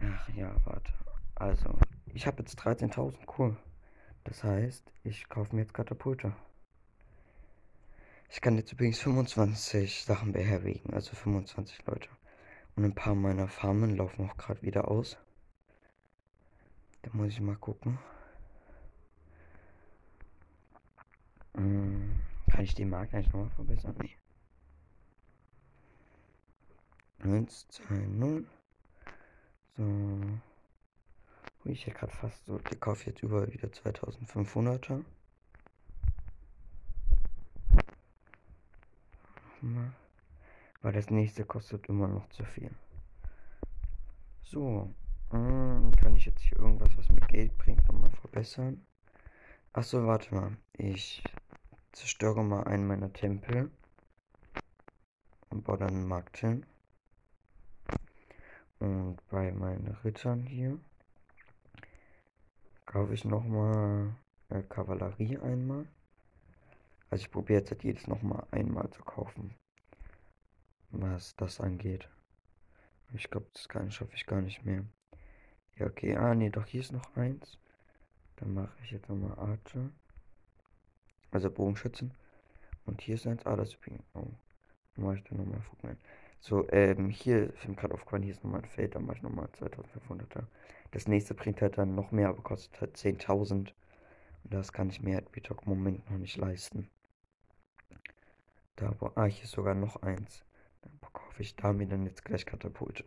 Ach 0.00 0.28
ja, 0.30 0.54
warte. 0.64 0.92
Also, 1.34 1.76
ich 2.06 2.26
habe 2.26 2.38
jetzt 2.42 2.58
13.000 2.60 3.16
cool. 3.38 3.56
Das 4.22 4.44
heißt, 4.44 4.84
ich 5.02 5.28
kaufe 5.28 5.54
mir 5.54 5.62
jetzt 5.62 5.74
Katapulte. 5.74 6.32
Ich 8.30 8.40
kann 8.40 8.56
jetzt 8.56 8.72
übrigens 8.72 9.00
25 9.00 10.04
Sachen 10.04 10.32
beherbergen, 10.32 10.94
also 10.94 11.14
25 11.14 11.84
Leute. 11.86 12.08
Und 12.76 12.84
ein 12.84 12.94
paar 12.94 13.14
meiner 13.14 13.48
Farmen 13.48 13.96
laufen 13.96 14.28
auch 14.28 14.36
gerade 14.36 14.62
wieder 14.62 14.88
aus. 14.88 15.16
Da 17.02 17.10
muss 17.12 17.28
ich 17.28 17.40
mal 17.40 17.56
gucken. 17.56 17.98
Hm, 21.56 22.20
kann 22.50 22.64
ich 22.64 22.74
den 22.74 22.90
Markt 22.90 23.14
eigentlich 23.14 23.32
nochmal 23.32 23.50
verbessern? 23.50 23.94
Nee. 24.00 24.16
1, 27.22 27.68
2, 27.68 27.94
0. 27.94 28.46
So. 29.76 29.82
Ui, 31.64 31.72
ich 31.72 31.86
hätte 31.86 31.98
gerade 31.98 32.12
fast 32.12 32.44
so. 32.44 32.60
Ich 32.70 32.80
kaufe 32.80 33.06
jetzt 33.06 33.22
überall 33.22 33.52
wieder 33.52 33.68
2500er. 33.68 35.04
Weil 40.82 40.92
das 40.92 41.08
nächste 41.08 41.46
kostet 41.46 41.86
immer 41.88 42.08
noch 42.08 42.28
zu 42.28 42.44
viel. 42.44 42.70
So. 44.42 44.92
Hm, 45.30 45.90
kann 45.96 46.14
ich 46.16 46.26
jetzt 46.26 46.42
hier 46.42 46.58
irgendwas, 46.58 46.90
was 46.98 47.08
mir 47.08 47.20
Geld 47.22 47.56
bringt, 47.56 47.86
nochmal 47.88 48.10
verbessern? 48.10 48.86
Achso, 49.72 50.06
warte 50.06 50.34
mal. 50.34 50.56
Ich 50.74 51.24
zerstöre 51.94 52.42
mal 52.42 52.64
einen 52.64 52.86
meiner 52.86 53.12
Tempel 53.12 53.70
und 55.50 55.64
baue 55.64 55.78
dann 55.78 55.88
einen 55.88 56.08
Markt 56.08 56.38
hin. 56.38 56.66
Und 58.78 59.16
bei 59.30 59.52
meinen 59.52 59.96
Rittern 60.04 60.42
hier 60.42 60.78
kaufe 62.86 63.14
ich 63.14 63.24
nochmal 63.24 64.14
äh, 64.50 64.62
Kavallerie 64.62 65.38
einmal. 65.38 65.86
Also 67.10 67.24
ich 67.24 67.30
probiere 67.30 67.60
jetzt 67.60 67.70
halt 67.70 67.84
jedes 67.84 68.06
nochmal 68.08 68.46
einmal 68.50 68.90
zu 68.90 69.02
kaufen. 69.02 69.54
Was 70.90 71.36
das 71.36 71.60
angeht. 71.60 72.08
Ich 73.12 73.30
glaube, 73.30 73.46
das 73.52 73.68
kann 73.68 73.90
schaffe 73.90 74.14
ich 74.14 74.26
gar 74.26 74.40
nicht 74.40 74.64
mehr. 74.64 74.84
Ja, 75.76 75.86
okay. 75.86 76.16
Ah, 76.16 76.34
nee, 76.34 76.50
doch 76.50 76.66
hier 76.66 76.80
ist 76.80 76.92
noch 76.92 77.16
eins. 77.16 77.58
Dann 78.36 78.54
mache 78.54 78.72
ich 78.82 78.90
jetzt 78.90 79.08
nochmal 79.08 79.38
Archer. 79.38 79.90
Also 81.34 81.50
Bogenschützen. 81.50 82.12
Und 82.86 83.00
hier 83.00 83.16
ist 83.16 83.26
eins. 83.26 83.44
Ah, 83.44 83.56
das 83.56 83.70
ist 83.70 83.74
übrigens. 83.74 84.04
Oh. 84.14 84.24
Mache 84.96 85.16
ich 85.16 85.24
dann 85.24 85.38
nochmal 85.38 85.60
Fugman. 85.62 85.98
So, 86.38 86.70
ähm, 86.70 87.08
hier 87.08 87.52
ist 87.52 87.66
mir 87.66 87.74
gerade 87.74 87.94
aufgefallen, 87.94 88.22
hier 88.22 88.34
ist 88.34 88.44
nochmal 88.44 88.60
ein 88.60 88.68
Feld, 88.68 88.94
dann 88.94 89.04
mache 89.04 89.16
ich 89.16 89.22
nochmal 89.22 89.46
2500er. 89.46 90.44
Das 90.92 91.08
nächste 91.08 91.34
bringt 91.34 91.60
halt 91.60 91.76
dann 91.76 91.96
noch 91.96 92.12
mehr, 92.12 92.28
aber 92.28 92.40
kostet 92.42 92.80
halt 92.80 92.96
10.000. 92.96 93.52
Und 93.52 93.72
das 94.44 94.72
kann 94.72 94.90
ich 94.90 95.02
mir 95.02 95.16
halt 95.16 95.32
Bitok 95.32 95.62
im 95.62 95.70
Moment 95.70 96.08
noch 96.08 96.18
nicht 96.18 96.36
leisten. 96.36 96.88
Da, 98.76 98.94
ah, 99.16 99.24
hier 99.24 99.44
ist 99.44 99.52
sogar 99.52 99.74
noch 99.74 100.02
eins. 100.02 100.44
Dann 100.82 100.92
kaufe 101.12 101.42
ich 101.42 101.56
da 101.56 101.72
mir 101.72 101.88
dann 101.88 102.04
jetzt 102.04 102.24
gleich 102.24 102.46
Katapulte. 102.46 103.04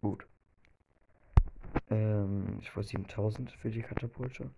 Gut. 0.00 0.26
Ähm, 1.90 2.58
ich 2.60 2.74
wollte 2.74 2.88
7000 2.88 3.52
für 3.52 3.70
die 3.70 3.82
Katapulte. 3.82 4.50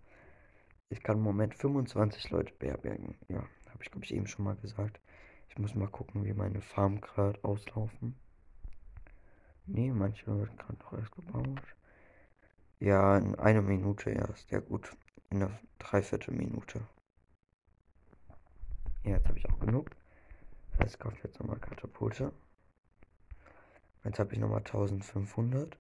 Ich 0.91 1.03
kann 1.05 1.19
im 1.19 1.23
Moment 1.23 1.55
25 1.55 2.31
Leute 2.31 2.53
beherbergen. 2.55 3.15
Ja, 3.29 3.39
habe 3.67 3.83
ich 3.83 3.91
glaube 3.93 4.05
ich 4.05 4.13
eben 4.13 4.27
schon 4.27 4.45
mal 4.45 4.57
gesagt. 4.57 5.01
Ich 5.49 5.57
muss 5.57 5.75
mal 5.77 5.89
gucken, 5.89 6.25
wie 6.25 6.33
meine 6.33 6.61
Farm 6.61 7.01
gerade 7.01 7.43
auslaufen. 7.45 8.17
Nee, 9.67 9.93
manche 9.93 10.27
werden 10.27 10.57
gerade 10.59 10.79
noch 10.79 10.93
erst 10.93 11.13
gebaut. 11.13 11.63
Ja, 12.81 13.19
in 13.19 13.37
einer 13.37 13.63
Minute 13.63 14.11
erst. 14.11 14.51
Ja 14.51 14.59
gut, 14.59 14.97
in 15.31 15.43
einer 15.43 15.61
Dreiviertel 15.79 16.35
Minute. 16.35 16.81
Ja, 19.05 19.13
jetzt 19.13 19.29
habe 19.29 19.39
ich 19.39 19.49
auch 19.49 19.61
genug. 19.61 19.91
Das 20.73 20.81
heißt, 20.81 20.95
ich 20.95 21.01
kaufe 21.01 21.17
jetzt 21.23 21.39
nochmal 21.39 21.61
Katapulte. 21.61 22.33
Jetzt 24.03 24.19
habe 24.19 24.33
ich 24.33 24.41
nochmal 24.41 24.59
1500. 24.59 25.79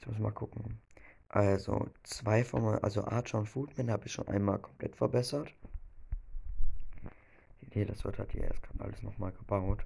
Ich 0.00 0.06
muss 0.06 0.18
mal 0.18 0.32
gucken. 0.32 0.80
Also, 1.32 1.88
zwei 2.02 2.42
von 2.42 2.64
also 2.82 3.04
Archer 3.04 3.38
und 3.38 3.48
Foodman 3.48 3.90
habe 3.92 4.06
ich 4.06 4.12
schon 4.12 4.26
einmal 4.26 4.58
komplett 4.58 4.96
verbessert. 4.96 5.54
Nee, 7.72 7.84
das 7.84 8.04
wird 8.04 8.18
halt 8.18 8.32
hier 8.32 8.42
erst 8.42 8.64
gerade 8.64 8.82
alles 8.82 9.00
nochmal 9.04 9.30
gebaut. 9.30 9.84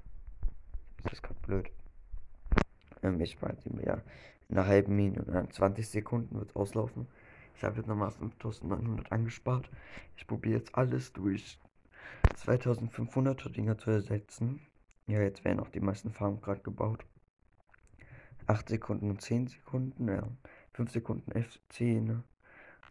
Das 1.03 1.13
ist 1.13 1.23
gerade 1.23 1.41
blöd. 1.41 1.71
Ähm, 3.03 3.21
ich 3.21 3.43
meine, 3.43 3.59
ja, 3.85 4.01
in 4.49 4.57
einer 4.57 4.67
halben 4.67 4.97
Minute, 4.97 5.31
in 5.31 5.51
20 5.51 5.87
Sekunden 5.87 6.35
wird 6.35 6.49
es 6.49 6.57
auslaufen. 6.57 7.09
Ich 7.57 7.63
habe 7.63 7.77
jetzt 7.77 7.89
nochmal 7.89 8.11
5900 8.11 9.13
angespart. 9.13 9.69
Ich 10.17 10.27
probiere 10.27 10.61
jetzt 10.61 10.75
alles 10.75 11.13
durch 11.13 11.59
2500er 12.37 13.51
Dinger 13.51 13.77
zu 13.77 13.91
ersetzen. 13.91 14.61
Ja, 15.07 15.21
jetzt 15.21 15.45
werden 15.45 15.61
auch 15.61 15.69
die 15.69 15.81
meisten 15.81 16.11
Farmen 16.11 16.41
gerade 16.41 16.63
gebaut. 16.63 17.05
8 18.47 18.71
Sekunden 18.71 19.11
und 19.11 19.21
10 19.21 19.49
Sekunden, 19.49 20.09
ja. 20.09 20.27
5 20.75 20.91
Sekunden 20.91 21.33
F10. 21.33 22.23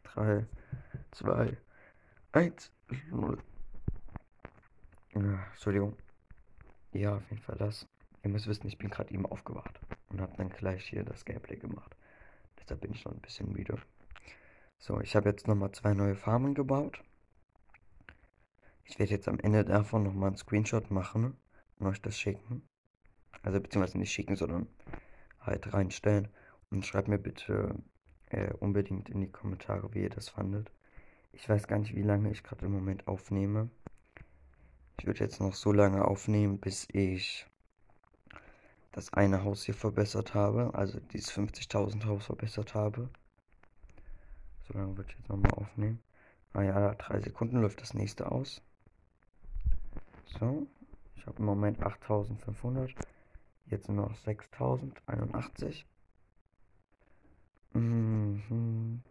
3, 0.04 0.46
2, 1.12 1.58
1, 2.32 2.72
0. 3.12 3.38
Ja, 5.16 5.46
Entschuldigung. 5.52 5.96
Ja, 6.92 7.16
auf 7.18 7.30
jeden 7.30 7.42
Fall 7.42 7.58
das. 7.58 7.88
Ihr 8.24 8.30
müsst 8.30 8.48
wissen, 8.48 8.68
ich 8.68 8.78
bin 8.78 8.90
gerade 8.90 9.14
eben 9.14 9.26
aufgewacht 9.26 9.80
und 10.10 10.22
habe 10.22 10.34
dann 10.38 10.50
gleich 10.50 10.88
hier 10.88 11.04
das 11.04 11.26
Gameplay 11.26 11.58
gemacht. 11.58 11.96
Deshalb 12.60 12.82
bin 12.82 12.94
ich 12.94 13.04
noch 13.04 13.12
ein 13.12 13.22
bisschen 13.22 13.52
müde. 13.52 13.78
So, 14.78 15.02
ich 15.02 15.16
habe 15.16 15.30
jetzt 15.30 15.48
nochmal 15.48 15.72
zwei 15.72 15.94
neue 15.94 16.16
Farmen 16.16 16.54
gebaut. 16.54 17.04
Ich 18.86 19.00
werde 19.00 19.12
jetzt 19.12 19.28
am 19.28 19.40
Ende 19.40 19.66
davon 19.66 20.04
nochmal 20.04 20.28
einen 20.28 20.38
Screenshot 20.38 20.92
machen 20.92 21.38
und 21.80 21.88
euch 21.88 22.02
das 22.02 22.18
schicken. 22.18 22.68
Also 23.42 23.60
beziehungsweise 23.60 23.98
nicht 23.98 24.12
schicken, 24.12 24.36
sondern 24.36 24.68
halt 25.42 25.74
reinstellen. 25.74 26.30
Und 26.74 26.88
schreibt 26.88 27.08
mir 27.08 27.20
bitte 27.20 27.76
äh, 28.30 28.52
unbedingt 28.54 29.08
in 29.08 29.22
die 29.22 29.32
Kommentare, 29.32 29.94
wie 29.94 30.02
ihr 30.02 30.10
das 30.10 30.28
fandet. 30.28 30.72
Ich 31.32 31.48
weiß 31.48 31.68
gar 31.68 31.78
nicht, 31.78 31.94
wie 31.96 32.02
lange 32.02 32.32
ich 32.32 32.42
gerade 32.42 32.66
im 32.66 32.72
Moment 32.72 33.08
aufnehme. 33.08 33.70
Ich 35.00 35.06
würde 35.06 35.20
jetzt 35.20 35.40
noch 35.40 35.54
so 35.54 35.72
lange 35.72 36.04
aufnehmen, 36.04 36.58
bis 36.58 36.88
ich 36.92 37.46
das 38.92 39.14
eine 39.14 39.44
Haus 39.44 39.64
hier 39.64 39.76
verbessert 39.76 40.34
habe. 40.34 40.74
Also 40.74 41.00
dieses 41.00 41.32
50.000 41.32 42.06
Haus 42.06 42.26
verbessert 42.26 42.74
habe. 42.74 43.08
So 44.68 44.74
lange 44.74 44.98
würde 44.98 45.12
ich 45.12 45.20
jetzt 45.20 45.30
nochmal 45.30 45.52
aufnehmen. 45.52 46.00
Ah 46.54 46.64
ja, 46.64 46.96
drei 46.96 47.20
Sekunden 47.20 47.62
läuft 47.62 47.82
das 47.82 47.94
nächste 47.94 48.32
aus. 48.32 48.64
So, 50.40 50.66
ich 51.18 51.28
habe 51.28 51.38
im 51.38 51.46
Moment 51.46 51.84
8500. 51.84 52.96
Jetzt 53.68 53.90
nur 53.90 54.08
noch 54.08 54.16
6081. 54.16 55.86
Mhm. 57.74 59.02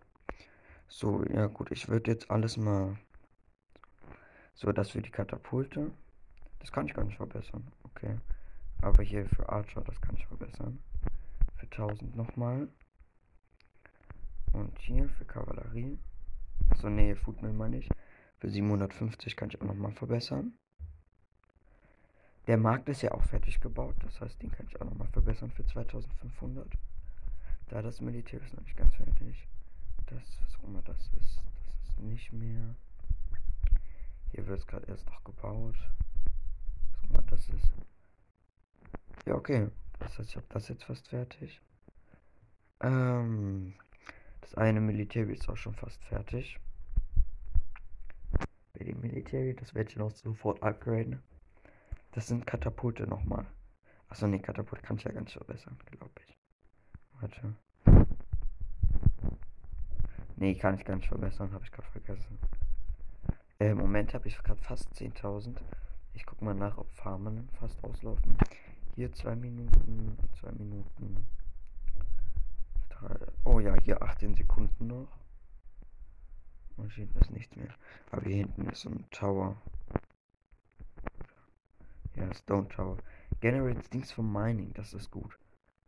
So, 0.88 1.24
ja 1.24 1.46
gut, 1.46 1.70
ich 1.72 1.88
würde 1.88 2.10
jetzt 2.10 2.30
alles 2.30 2.56
mal. 2.56 2.96
So, 4.54 4.70
das 4.72 4.90
für 4.90 5.02
die 5.02 5.10
Katapulte. 5.10 5.90
Das 6.60 6.70
kann 6.70 6.86
ich 6.86 6.94
gar 6.94 7.04
nicht 7.04 7.16
verbessern. 7.16 7.66
Okay. 7.84 8.18
Aber 8.80 9.02
hier 9.02 9.26
für 9.28 9.48
Archer, 9.48 9.80
das 9.82 10.00
kann 10.00 10.16
ich 10.16 10.26
verbessern. 10.26 10.78
Für 11.56 11.66
1000 11.66 12.16
nochmal. 12.16 12.68
Und 14.52 14.78
hier 14.78 15.08
für 15.08 15.24
Kavallerie. 15.24 15.98
So, 16.76 16.88
nee, 16.88 17.14
Footmill 17.14 17.52
meine 17.52 17.78
ich. 17.78 17.88
Für 18.38 18.50
750 18.50 19.36
kann 19.36 19.48
ich 19.48 19.60
auch 19.60 19.66
nochmal 19.66 19.92
verbessern. 19.92 20.52
Der 22.46 22.58
Markt 22.58 22.88
ist 22.88 23.02
ja 23.02 23.12
auch 23.12 23.22
fertig 23.22 23.60
gebaut. 23.60 23.94
Das 24.02 24.20
heißt, 24.20 24.42
den 24.42 24.50
kann 24.50 24.66
ich 24.68 24.80
auch 24.80 24.84
nochmal 24.84 25.08
verbessern 25.08 25.50
für 25.50 25.64
2500. 25.64 26.66
Da 27.72 27.80
das 27.80 28.02
Militär 28.02 28.38
ist 28.42 28.52
noch 28.52 28.62
nicht 28.64 28.76
ganz 28.76 28.94
fertig. 28.96 29.48
Das, 30.04 30.22
was 30.42 30.56
auch 30.56 30.64
immer 30.64 30.82
das 30.82 31.10
ist, 31.18 31.42
das 31.64 31.88
ist 31.88 31.98
nicht 32.00 32.30
mehr. 32.30 32.76
Hier 34.30 34.46
wird 34.46 34.58
es 34.58 34.66
gerade 34.66 34.86
erst 34.88 35.06
noch 35.06 35.24
gebaut. 35.24 35.76
Was 36.82 36.98
auch 36.98 37.08
immer 37.08 37.22
das 37.22 37.48
ist. 37.48 37.72
Ja, 39.24 39.36
okay. 39.36 39.70
Das 40.00 40.18
heißt, 40.18 40.28
ich 40.28 40.36
habe 40.36 40.46
das 40.50 40.68
jetzt 40.68 40.84
fast 40.84 41.08
fertig. 41.08 41.62
Ähm, 42.80 43.72
das 44.42 44.54
eine 44.54 44.82
Militär 44.82 45.26
ist 45.30 45.48
auch 45.48 45.56
schon 45.56 45.74
fast 45.74 46.04
fertig. 46.04 46.60
Bei 48.74 48.84
dem 48.84 49.00
Militär, 49.00 49.54
das 49.54 49.74
werde 49.74 49.88
ich 49.88 49.96
noch 49.96 50.10
sofort 50.10 50.62
upgraden. 50.62 51.22
Das 52.10 52.26
sind 52.26 52.46
Katapulte 52.46 53.06
nochmal. 53.06 53.46
Achso, 54.10 54.26
nee, 54.26 54.40
Katapult 54.40 54.82
kann 54.82 54.98
ich 54.98 55.04
ja 55.04 55.12
ganz 55.12 55.32
verbessern, 55.32 55.78
glaube 55.90 56.20
ich. 56.26 56.36
Warte. 57.18 57.56
Nee, 60.42 60.56
kann 60.56 60.74
ich 60.74 60.84
gar 60.84 60.96
nicht 60.96 61.06
verbessern, 61.06 61.52
habe 61.52 61.62
ich 61.62 61.70
gerade 61.70 61.88
vergessen. 61.90 62.36
Äh, 63.60 63.70
Im 63.70 63.78
Moment 63.78 64.12
habe 64.12 64.26
ich 64.26 64.36
gerade 64.38 64.60
fast 64.60 64.92
10.000. 64.94 65.54
Ich 66.14 66.26
gucke 66.26 66.44
mal 66.44 66.52
nach, 66.52 66.78
ob 66.78 66.90
Farmen 66.90 67.48
fast 67.60 67.84
auslaufen. 67.84 68.36
Hier 68.96 69.12
zwei 69.12 69.36
Minuten, 69.36 70.18
zwei 70.40 70.50
Minuten. 70.50 71.28
Drei, 72.90 73.14
oh 73.44 73.60
ja, 73.60 73.76
hier 73.84 74.02
18 74.02 74.34
Sekunden 74.34 74.88
noch. 74.88 75.16
Und 76.76 76.92
hier 76.92 77.04
hinten 77.04 77.20
ist 77.20 77.30
nichts 77.30 77.54
mehr. 77.54 77.72
Aber 78.10 78.22
hier 78.22 78.38
hinten 78.38 78.66
ist 78.68 78.84
ein 78.84 79.08
Tower. 79.12 79.54
Ja, 82.16 82.34
Stone 82.34 82.66
Tower. 82.66 82.96
Generates 83.38 83.88
Dings 83.90 84.10
vom 84.10 84.32
Mining, 84.32 84.72
das 84.74 84.92
ist 84.92 85.12
gut. 85.12 85.38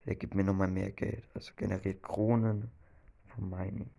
Der 0.06 0.14
gibt 0.14 0.36
mir 0.36 0.44
nochmal 0.44 0.70
mehr 0.70 0.92
Geld. 0.92 1.28
Also 1.34 1.50
generiert 1.56 2.04
Kronen 2.04 2.70
vom 3.26 3.50
Mining. 3.50 3.90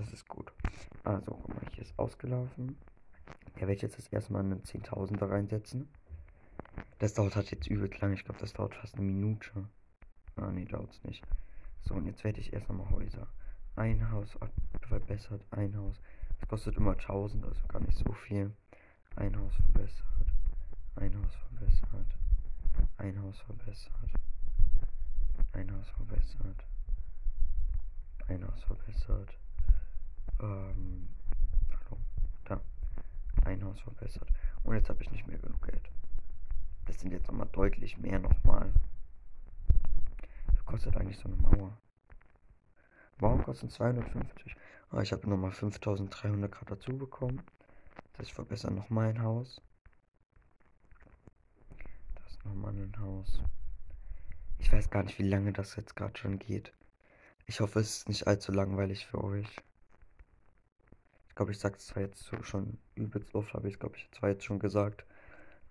Das 0.00 0.14
ist 0.14 0.26
gut. 0.26 0.50
Also, 1.04 1.32
guck 1.32 1.48
mal, 1.48 1.60
hier 1.74 1.82
ist 1.82 1.98
ausgelaufen. 1.98 2.78
Da 3.54 3.60
werde 3.60 3.74
ich 3.74 3.82
jetzt 3.82 3.98
das 3.98 4.08
erste 4.08 4.32
Mal 4.32 4.40
einen 4.40 4.62
10.000er 4.62 5.28
reinsetzen. 5.28 5.88
Das 6.98 7.12
dauert 7.12 7.36
halt 7.36 7.50
jetzt 7.50 7.66
übel 7.66 7.90
lang. 8.00 8.14
Ich 8.14 8.24
glaube, 8.24 8.40
das 8.40 8.54
dauert 8.54 8.74
fast 8.74 8.94
eine 8.94 9.04
Minute. 9.04 9.68
Ah, 10.36 10.50
nee, 10.50 10.64
dauert 10.64 10.90
es 10.90 11.04
nicht. 11.04 11.22
So, 11.82 11.94
und 11.94 12.06
jetzt 12.06 12.24
werde 12.24 12.40
ich 12.40 12.54
erst 12.54 12.70
nochmal 12.70 12.88
Häuser. 12.90 13.28
Ein 13.76 14.10
Haus 14.10 14.38
verbessert, 14.88 15.44
ein 15.50 15.76
Haus. 15.76 16.00
Das 16.38 16.48
kostet 16.48 16.78
immer 16.78 16.92
1000, 16.92 17.44
also 17.44 17.60
gar 17.68 17.80
nicht 17.80 17.98
so 17.98 18.10
viel. 18.12 18.54
Ein 19.16 19.38
Haus 19.38 19.54
verbessert. 19.54 20.06
Ein 20.96 21.14
Haus 21.22 21.34
verbessert. 21.34 22.06
Ein 22.96 23.22
Haus 23.22 23.38
verbessert. 23.40 23.92
Ein 25.52 25.70
Haus 25.72 25.88
verbessert. 25.90 26.64
Ein 28.28 28.46
Haus 28.46 28.62
verbessert. 28.62 29.36
Ähm, 30.40 31.08
hallo, 31.70 31.98
da. 32.44 32.60
Ein 33.44 33.64
Haus 33.64 33.80
verbessert. 33.80 34.28
Und 34.64 34.74
jetzt 34.74 34.88
habe 34.88 35.02
ich 35.02 35.10
nicht 35.10 35.26
mehr 35.26 35.38
genug 35.38 35.66
Geld. 35.66 35.90
Das 36.86 37.00
sind 37.00 37.12
jetzt 37.12 37.28
nochmal 37.28 37.48
deutlich 37.52 37.98
mehr 37.98 38.18
nochmal. 38.18 38.72
Was 40.52 40.64
kostet 40.64 40.96
eigentlich 40.96 41.18
so 41.18 41.28
eine 41.28 41.36
Mauer? 41.36 41.76
Mauern 43.18 43.42
kosten 43.42 43.68
250. 43.68 44.56
Aber 44.90 45.02
ich 45.02 45.12
habe 45.12 45.28
nochmal 45.28 45.52
5300 45.52 46.50
Grad 46.50 46.70
dazu 46.70 46.96
bekommen. 46.96 47.42
Das 48.14 48.26
ich 48.26 48.34
verbessere 48.34 48.72
noch 48.72 48.90
mein 48.90 49.22
Haus. 49.22 49.60
Das 52.14 52.32
ist 52.32 52.44
nochmal 52.44 52.74
ein 52.74 52.94
Haus. 52.98 53.42
Ich 54.58 54.72
weiß 54.72 54.90
gar 54.90 55.02
nicht, 55.02 55.18
wie 55.18 55.28
lange 55.28 55.52
das 55.52 55.76
jetzt 55.76 55.96
gerade 55.96 56.18
schon 56.18 56.38
geht. 56.38 56.72
Ich 57.46 57.60
hoffe, 57.60 57.80
es 57.80 57.98
ist 57.98 58.08
nicht 58.08 58.26
allzu 58.26 58.52
langweilig 58.52 59.06
für 59.06 59.22
euch 59.22 59.48
glaube, 61.34 61.52
ich 61.52 61.58
sage 61.58 61.76
es 61.76 61.86
zwar 61.86 62.02
jetzt 62.02 62.22
so 62.22 62.42
schon 62.42 62.78
übelst 62.94 63.34
oft, 63.34 63.54
habe 63.54 63.68
ich 63.68 63.78
glaube 63.78 63.96
ich 63.96 64.10
zwar 64.12 64.30
jetzt 64.30 64.44
schon 64.44 64.58
gesagt. 64.58 65.04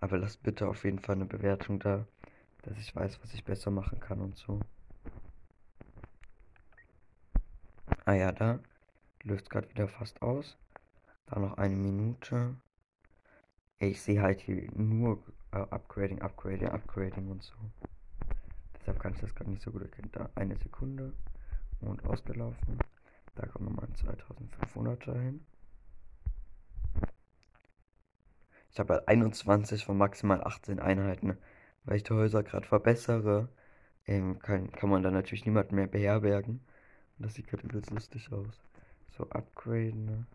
Aber 0.01 0.17
lasst 0.17 0.43
bitte 0.43 0.67
auf 0.67 0.83
jeden 0.85 0.99
Fall 0.99 1.15
eine 1.15 1.25
Bewertung 1.25 1.79
da, 1.79 2.05
dass 2.61 2.77
ich 2.77 2.95
weiß, 2.95 3.19
was 3.21 3.33
ich 3.33 3.43
besser 3.43 3.71
machen 3.71 3.99
kann 3.99 4.21
und 4.21 4.37
so. 4.37 4.59
Ah 8.05 8.13
ja, 8.13 8.31
da 8.31 8.59
löst 9.23 9.49
gerade 9.49 9.69
wieder 9.69 9.87
fast 9.87 10.21
aus. 10.21 10.57
Da 11.27 11.39
noch 11.39 11.57
eine 11.57 11.75
Minute. 11.75 12.55
Ich 13.77 14.01
sehe 14.01 14.21
halt 14.21 14.41
hier 14.41 14.69
nur 14.73 15.21
äh, 15.51 15.57
Upgrading, 15.57 16.21
Upgrading, 16.21 16.69
Upgrading 16.69 17.29
und 17.29 17.43
so. 17.43 17.55
Deshalb 18.79 18.99
kann 18.99 19.13
ich 19.13 19.21
das 19.21 19.35
gerade 19.35 19.51
nicht 19.51 19.61
so 19.61 19.71
gut 19.71 19.83
erkennen. 19.83 20.09
Da 20.11 20.29
eine 20.35 20.55
Sekunde 20.57 21.13
und 21.81 22.03
ausgelaufen. 22.05 22.79
Da 23.39 23.47
kommt 23.47 23.69
nochmal 23.69 23.85
ein 23.85 23.95
2500er 23.95 25.17
hin. 25.17 25.45
Ich 28.69 28.79
habe 28.79 28.95
halt 28.95 29.07
21 29.07 29.85
von 29.85 29.97
maximal 29.97 30.43
18 30.43 30.81
Einheiten. 30.81 31.37
Weil 31.85 31.95
ich 31.95 32.03
die 32.03 32.11
Häuser 32.11 32.43
gerade 32.43 32.67
verbessere, 32.67 33.47
ähm, 34.05 34.39
kann, 34.39 34.69
kann 34.73 34.89
man 34.89 35.03
dann 35.03 35.13
natürlich 35.13 35.45
niemand 35.45 35.71
mehr 35.71 35.87
beherbergen. 35.87 36.59
Und 37.17 37.25
das 37.25 37.35
sieht 37.35 37.47
gerade 37.47 37.63
übelst 37.63 37.91
lustig 37.91 38.29
aus. 38.33 38.59
So, 39.11 39.23
upgraden. 39.29 40.05
Ne? 40.05 40.25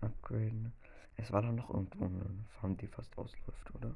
Upgraden. 0.00 0.72
Es 1.14 1.30
war 1.30 1.42
doch 1.42 1.52
noch 1.52 1.70
irgendwo 1.70 2.04
eine 2.04 2.44
Farm, 2.60 2.76
die 2.76 2.88
fast 2.88 3.16
ausläuft, 3.16 3.74
oder? 3.76 3.94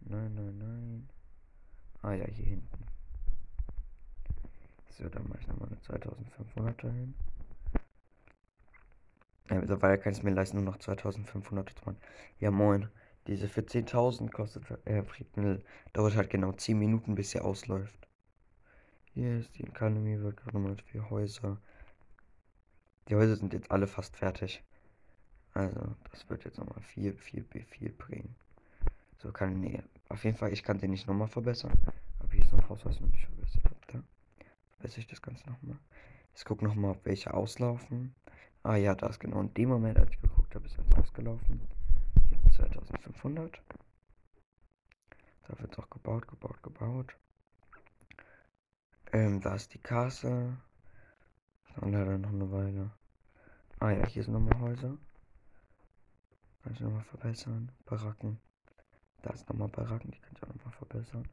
Nein, 0.00 0.34
nein, 0.34 0.58
nein. 0.58 1.08
Ah 2.02 2.12
ja, 2.12 2.26
hier 2.26 2.44
hinten. 2.44 2.95
So, 4.98 5.08
dann 5.08 5.28
mache 5.28 5.40
ich 5.40 5.46
nochmal 5.46 5.68
eine 5.68 5.78
2500er 5.78 6.90
hin. 6.90 7.14
Ja, 9.50 9.56
mittlerweile 9.56 9.98
kann 9.98 10.12
ich 10.12 10.18
es 10.18 10.24
mir 10.24 10.30
leisten, 10.30 10.56
nur 10.56 10.64
noch 10.64 10.78
2500 10.78 11.70
zu 11.70 11.84
machen. 11.84 11.98
Ja, 12.40 12.50
moin. 12.50 12.88
Diese 13.26 13.48
für 13.48 13.60
10.000 13.62 14.30
kostet, 14.30 14.64
äh, 14.86 15.02
dauert 15.92 16.16
halt 16.16 16.30
genau 16.30 16.52
10 16.52 16.78
Minuten, 16.78 17.14
bis 17.14 17.30
sie 17.32 17.40
ausläuft. 17.40 18.06
Hier 19.12 19.38
ist 19.38 19.56
die 19.58 19.64
Economy, 19.64 20.20
wird 20.20 20.36
gerade 20.36 20.56
nochmal 20.56 20.76
vier 20.76 21.10
Häuser. 21.10 21.58
Die 23.08 23.16
Häuser 23.16 23.36
sind 23.36 23.52
jetzt 23.52 23.70
alle 23.70 23.86
fast 23.86 24.16
fertig. 24.16 24.62
Also, 25.54 25.94
das 26.10 26.28
wird 26.28 26.44
jetzt 26.44 26.58
nochmal 26.58 26.80
viel, 26.82 27.14
viel, 27.14 27.44
viel 27.44 27.90
bringen. 27.90 28.34
So 29.18 29.32
kann, 29.32 29.60
nee, 29.60 29.82
auf 30.08 30.24
jeden 30.24 30.36
Fall, 30.36 30.52
ich 30.52 30.62
kann 30.62 30.78
den 30.78 30.90
nicht 30.90 31.06
nochmal 31.06 31.28
verbessern. 31.28 31.72
Aber 32.20 32.32
hier 32.32 32.44
ist 32.44 32.52
noch 32.52 32.60
ein 32.60 32.68
Haus, 32.68 32.84
was 32.84 32.96
ich 32.96 33.00
nicht 33.00 33.26
verbessert 33.26 33.64
habe. 33.64 33.75
Da 34.86 34.90
verbessere 34.90 35.00
ich 35.00 35.08
das 35.08 35.22
Ganze 35.22 35.50
nochmal. 35.50 35.78
Ich 36.36 36.44
gucke 36.44 36.64
nochmal, 36.64 36.92
ob 36.92 37.04
welche 37.04 37.34
auslaufen. 37.34 38.14
Ah 38.62 38.76
ja, 38.76 38.94
das 38.94 39.18
genau. 39.18 39.40
In 39.40 39.52
dem 39.52 39.68
Moment, 39.68 39.98
als 39.98 40.10
ich 40.10 40.20
geguckt 40.20 40.54
habe, 40.54 40.64
ist 40.64 40.76
jetzt 40.76 40.96
ausgelaufen. 40.96 41.60
Hier 42.28 42.38
2500. 42.52 43.60
Da 45.48 45.58
wird 45.58 45.76
auch 45.76 45.90
gebaut, 45.90 46.28
gebaut, 46.28 46.62
gebaut. 46.62 47.16
Ähm, 49.12 49.40
da 49.40 49.56
ist 49.56 49.74
die 49.74 49.80
Kasse. 49.80 50.56
Und 51.80 51.90
leider 51.90 52.16
noch 52.16 52.28
eine 52.28 52.52
Weile. 52.52 52.92
Ah 53.80 53.90
ja, 53.90 54.06
hier 54.06 54.22
sind 54.22 54.34
nochmal 54.34 54.60
Häuser. 54.60 54.96
Kann 56.62 56.72
ich 56.74 56.80
nochmal 56.80 57.02
verbessern. 57.02 57.72
Baracken. 57.86 58.38
Da 59.22 59.30
ist 59.30 59.48
nochmal 59.48 59.68
Baracken, 59.68 60.12
die 60.12 60.20
kann 60.20 60.34
ich 60.36 60.42
auch 60.44 60.54
nochmal 60.54 60.74
verbessern. 60.74 61.28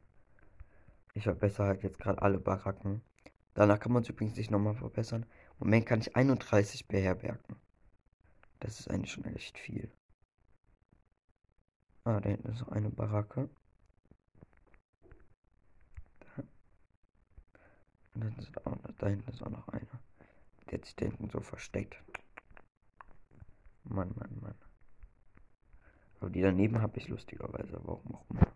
Ich 1.12 1.22
verbessere 1.22 1.68
halt 1.68 1.84
jetzt 1.84 2.00
gerade 2.00 2.20
alle 2.20 2.40
Baracken. 2.40 3.00
Danach 3.54 3.78
kann 3.78 3.92
man 3.92 4.02
es 4.02 4.08
übrigens 4.08 4.36
nicht 4.36 4.50
nochmal 4.50 4.74
verbessern. 4.74 5.22
Im 5.22 5.66
Moment 5.66 5.86
kann 5.86 6.00
ich 6.00 6.16
31 6.16 6.88
beherbergen. 6.88 7.56
Das 8.60 8.80
ist 8.80 8.90
eigentlich 8.90 9.12
schon 9.12 9.24
echt 9.24 9.58
viel. 9.58 9.92
Ah, 12.04 12.20
da 12.20 12.28
hinten 12.28 12.50
ist 12.50 12.60
noch 12.60 12.68
eine 12.68 12.90
Baracke. 12.90 13.48
Da. 16.20 16.42
Und 18.14 18.24
dann 18.24 18.36
ist 18.38 18.66
auch, 18.66 18.76
da 18.98 19.06
hinten 19.06 19.30
ist 19.30 19.42
auch 19.42 19.50
noch 19.50 19.68
eine. 19.68 19.86
Der 20.66 20.78
hat 20.78 20.84
sich 20.84 20.96
da 20.96 21.06
hinten 21.06 21.30
so 21.30 21.40
versteckt. 21.40 22.02
Mann, 23.84 24.12
Mann, 24.16 24.38
Mann. 24.40 24.54
Aber 26.20 26.30
die 26.30 26.42
daneben 26.42 26.80
habe 26.80 26.98
ich 26.98 27.08
lustigerweise, 27.08 27.78
warum 27.84 28.14
auch 28.14 28.30
immer. 28.30 28.52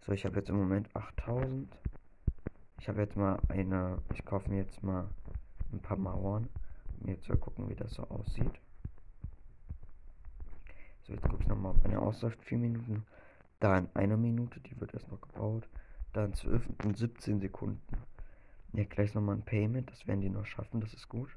So, 0.00 0.12
ich 0.12 0.24
habe 0.24 0.36
jetzt 0.36 0.48
im 0.48 0.56
Moment 0.56 0.94
8000. 0.94 1.76
Ich 2.78 2.88
habe 2.88 3.00
jetzt 3.00 3.16
mal 3.16 3.40
eine, 3.48 4.02
ich 4.12 4.24
kaufe 4.24 4.50
mir 4.50 4.58
jetzt 4.58 4.82
mal 4.82 5.08
ein 5.72 5.80
paar 5.80 5.96
Mauern, 5.96 6.48
um 7.00 7.08
jetzt 7.08 7.24
zu 7.24 7.36
gucken, 7.36 7.68
wie 7.68 7.74
das 7.74 7.94
so 7.94 8.04
aussieht. 8.04 8.60
So, 11.02 11.12
jetzt 11.12 11.28
gucke 11.28 11.42
ich 11.42 11.48
nochmal, 11.48 11.72
ob 11.72 11.84
eine 11.84 12.00
ausläuft, 12.00 12.42
4 12.44 12.58
Minuten. 12.58 13.04
Da 13.60 13.78
in 13.78 13.88
einer 13.94 14.16
Minute, 14.16 14.60
die 14.60 14.80
wird 14.80 14.94
erst 14.94 15.10
noch 15.10 15.20
gebaut. 15.20 15.68
Da 16.12 16.24
in 16.24 16.34
12 16.34 16.68
und 16.84 16.96
17 16.96 17.40
Sekunden. 17.40 17.82
Ja, 18.72 18.84
gleich 18.84 19.14
nochmal 19.14 19.36
ein 19.36 19.44
Payment, 19.44 19.90
das 19.90 20.06
werden 20.06 20.20
die 20.20 20.30
noch 20.30 20.46
schaffen, 20.46 20.80
das 20.80 20.94
ist 20.94 21.08
gut. 21.08 21.36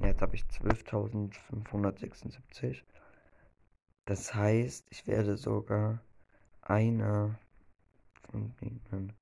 Ja, 0.00 0.08
jetzt 0.08 0.22
habe 0.22 0.34
ich 0.34 0.42
12.576. 0.44 2.82
Das 4.06 4.34
heißt, 4.34 4.86
ich 4.90 5.06
werde 5.06 5.36
sogar 5.36 6.00
eine 6.62 7.38
von 8.30 8.54
denen, 8.60 9.12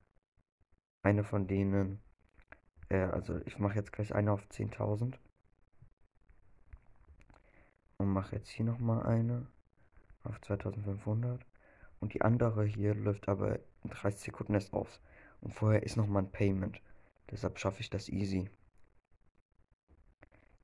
eine 1.03 1.23
von 1.23 1.47
denen, 1.47 2.01
äh, 2.89 3.01
also 3.01 3.39
ich 3.45 3.59
mache 3.59 3.75
jetzt 3.75 3.91
gleich 3.93 4.15
eine 4.15 4.31
auf 4.31 4.45
10.000 4.47 5.15
und 7.97 8.07
mache 8.07 8.37
jetzt 8.37 8.49
hier 8.49 8.65
nochmal 8.65 9.05
eine 9.05 9.47
auf 10.23 10.39
2500 10.41 11.45
und 11.99 12.13
die 12.13 12.21
andere 12.21 12.65
hier 12.65 12.95
läuft 12.95 13.27
aber 13.29 13.59
in 13.83 13.89
30 13.89 14.21
Sekunden 14.21 14.53
erst 14.53 14.73
aus 14.73 15.01
und 15.41 15.53
vorher 15.53 15.83
ist 15.83 15.97
nochmal 15.97 16.23
ein 16.23 16.31
Payment. 16.31 16.81
Deshalb 17.29 17.59
schaffe 17.59 17.81
ich 17.81 17.89
das 17.89 18.09
easy. 18.09 18.49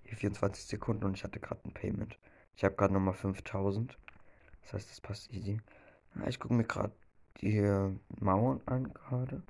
Hier 0.03 0.17
24 0.17 0.65
Sekunden 0.65 1.03
und 1.03 1.15
ich 1.15 1.23
hatte 1.23 1.39
gerade 1.39 1.61
ein 1.65 1.73
Payment. 1.73 2.17
Ich 2.55 2.63
habe 2.63 2.75
gerade 2.75 2.93
nochmal 2.93 3.13
5000. 3.13 3.97
Das 4.61 4.73
heißt, 4.73 4.89
das 4.89 5.01
passt 5.01 5.31
easy. 5.31 5.61
Ich 6.27 6.39
gucke 6.39 6.53
mir 6.53 6.63
gerade 6.63 6.93
die 7.41 7.61
Mauern 8.19 8.61
an 8.65 8.93
gerade. 8.93 9.43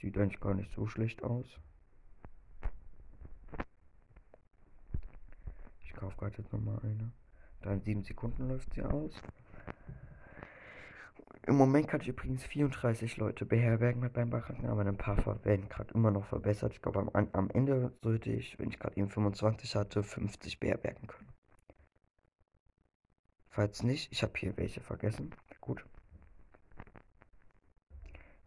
Sieht 0.00 0.16
eigentlich 0.16 0.40
gar 0.40 0.54
nicht 0.54 0.72
so 0.72 0.86
schlecht 0.86 1.22
aus. 1.22 1.46
Ich 5.82 5.92
kaufe 5.92 6.16
gerade 6.16 6.38
jetzt 6.38 6.52
nochmal 6.52 6.80
eine. 6.82 7.12
Da 7.60 7.72
in 7.72 7.82
7 7.82 8.02
Sekunden 8.04 8.48
läuft 8.48 8.72
sie 8.72 8.82
aus. 8.82 9.12
Im 11.46 11.56
Moment 11.56 11.88
kann 11.88 12.00
ich 12.00 12.08
übrigens 12.08 12.44
34 12.44 13.18
Leute 13.18 13.44
beherbergen 13.44 14.00
mit 14.00 14.14
beim 14.14 14.30
Baracken, 14.30 14.66
aber 14.66 14.86
ein 14.86 14.96
paar 14.96 15.18
werden 15.44 15.68
gerade 15.68 15.92
immer 15.92 16.10
noch 16.10 16.24
verbessert. 16.24 16.72
Ich 16.72 16.80
glaube, 16.80 17.00
am, 17.00 17.28
am 17.32 17.50
Ende 17.50 17.92
sollte 18.02 18.30
ich, 18.30 18.58
wenn 18.58 18.70
ich 18.70 18.78
gerade 18.78 18.96
eben 18.96 19.10
25 19.10 19.74
hatte, 19.76 20.02
50 20.02 20.60
beherbergen 20.60 21.08
können. 21.08 21.28
Falls 23.50 23.82
nicht, 23.82 24.12
ich 24.12 24.22
habe 24.22 24.32
hier 24.36 24.56
welche 24.56 24.80
vergessen. 24.80 25.34
Gut. 25.60 25.84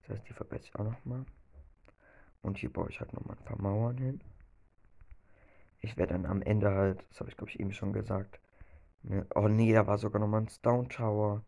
Das 0.02 0.18
heißt, 0.18 0.30
die 0.30 0.34
verbessere 0.34 0.70
ich 0.70 0.76
auch 0.76 0.86
nochmal. 0.86 1.26
Und 2.44 2.58
hier 2.58 2.72
baue 2.72 2.90
ich 2.90 3.00
halt 3.00 3.14
nochmal 3.14 3.38
ein 3.38 3.46
paar 3.46 3.60
Mauern 3.60 3.98
hin. 3.98 4.22
Ich 5.80 5.98
werde 5.98 6.14
dann 6.14 6.26
am 6.26 6.42
Ende 6.42 6.72
halt, 6.72 7.04
das 7.10 7.20
habe 7.22 7.30
ich 7.30 7.38
glaube 7.38 7.50
ich 7.50 7.60
eben 7.60 7.74
schon 7.74 7.94
gesagt. 7.94 8.40
Ne, 9.04 9.26
oh 9.34 9.48
nee, 9.48 9.74
da 9.74 9.88
war 9.88 9.98
sogar 9.98 10.20
nochmal 10.22 10.42
ein 10.42 10.50
Stone 10.50 10.88
Tower. 10.90 11.44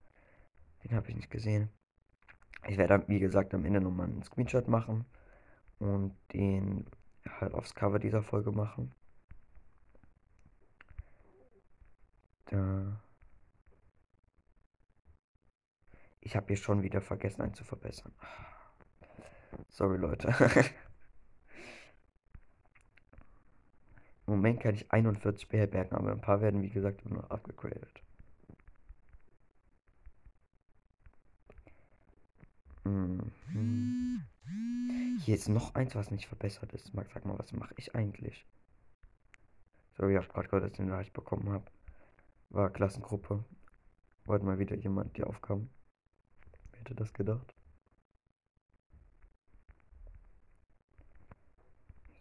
Den 0.83 0.95
habe 0.95 1.09
ich 1.09 1.15
nicht 1.15 1.29
gesehen. 1.29 1.69
Ich 2.67 2.77
werde 2.77 2.97
dann, 2.97 3.07
wie 3.07 3.19
gesagt, 3.19 3.53
am 3.53 3.65
Ende 3.65 3.81
nochmal 3.81 4.07
einen 4.07 4.23
Screenshot 4.23 4.67
machen. 4.67 5.05
Und 5.79 6.15
den 6.33 6.85
halt 7.39 7.53
aufs 7.53 7.75
Cover 7.75 7.99
dieser 7.99 8.23
Folge 8.23 8.51
machen. 8.51 8.93
Da. 12.45 13.01
Ich 16.21 16.35
habe 16.35 16.47
hier 16.47 16.57
schon 16.57 16.83
wieder 16.83 17.01
vergessen, 17.01 17.41
einen 17.41 17.53
zu 17.53 17.63
verbessern. 17.63 18.13
Sorry, 19.69 19.97
Leute. 19.97 20.33
Im 24.27 24.33
Moment 24.33 24.59
kann 24.59 24.75
ich 24.75 24.91
41 24.91 25.47
beherbergen, 25.47 25.97
aber 25.97 26.11
ein 26.11 26.21
paar 26.21 26.41
werden, 26.41 26.63
wie 26.63 26.69
gesagt, 26.69 27.03
immer 27.03 27.21
noch 27.21 27.29
abgegradet. 27.29 28.01
Mhm. 32.83 33.31
Hier 35.21 35.35
ist 35.35 35.49
noch 35.49 35.73
eins, 35.73 35.95
was 35.95 36.11
nicht 36.11 36.27
verbessert 36.27 36.73
ist. 36.73 36.93
Max, 36.93 37.13
sag 37.13 37.25
mal, 37.25 37.37
was 37.39 37.51
mache 37.51 37.73
ich 37.77 37.95
eigentlich? 37.95 38.45
Sorry, 39.97 40.13
ich 40.13 40.17
habe 40.17 40.27
gerade 40.27 40.47
gehört, 40.47 40.63
dass 40.63 40.71
ich 40.71 40.77
den 40.77 40.87
Nachricht 40.87 41.13
bekommen 41.13 41.49
habe. 41.49 41.65
War 42.49 42.69
Klassengruppe. 42.69 43.43
Wollte 44.25 44.45
mal 44.45 44.59
wieder 44.59 44.75
jemand 44.75 45.17
die 45.17 45.23
Aufgaben. 45.23 45.69
Wer 46.71 46.81
hätte 46.81 46.95
das 46.95 47.13
gedacht? 47.13 47.54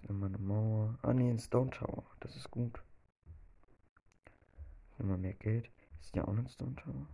Nochmal 0.06 0.28
eine 0.28 0.38
Mauer. 0.38 0.98
Ah 1.02 1.14
ne, 1.14 1.30
ein 1.30 1.38
Stone 1.38 1.70
Tower. 1.70 2.04
Das 2.20 2.36
ist 2.36 2.50
gut. 2.50 2.82
Nochmal 4.98 5.18
mehr 5.18 5.34
Geld. 5.34 5.70
Ist 6.00 6.14
ja 6.14 6.24
auch 6.24 6.36
ein 6.36 6.48
Stone 6.48 6.76
Tower. 6.76 7.06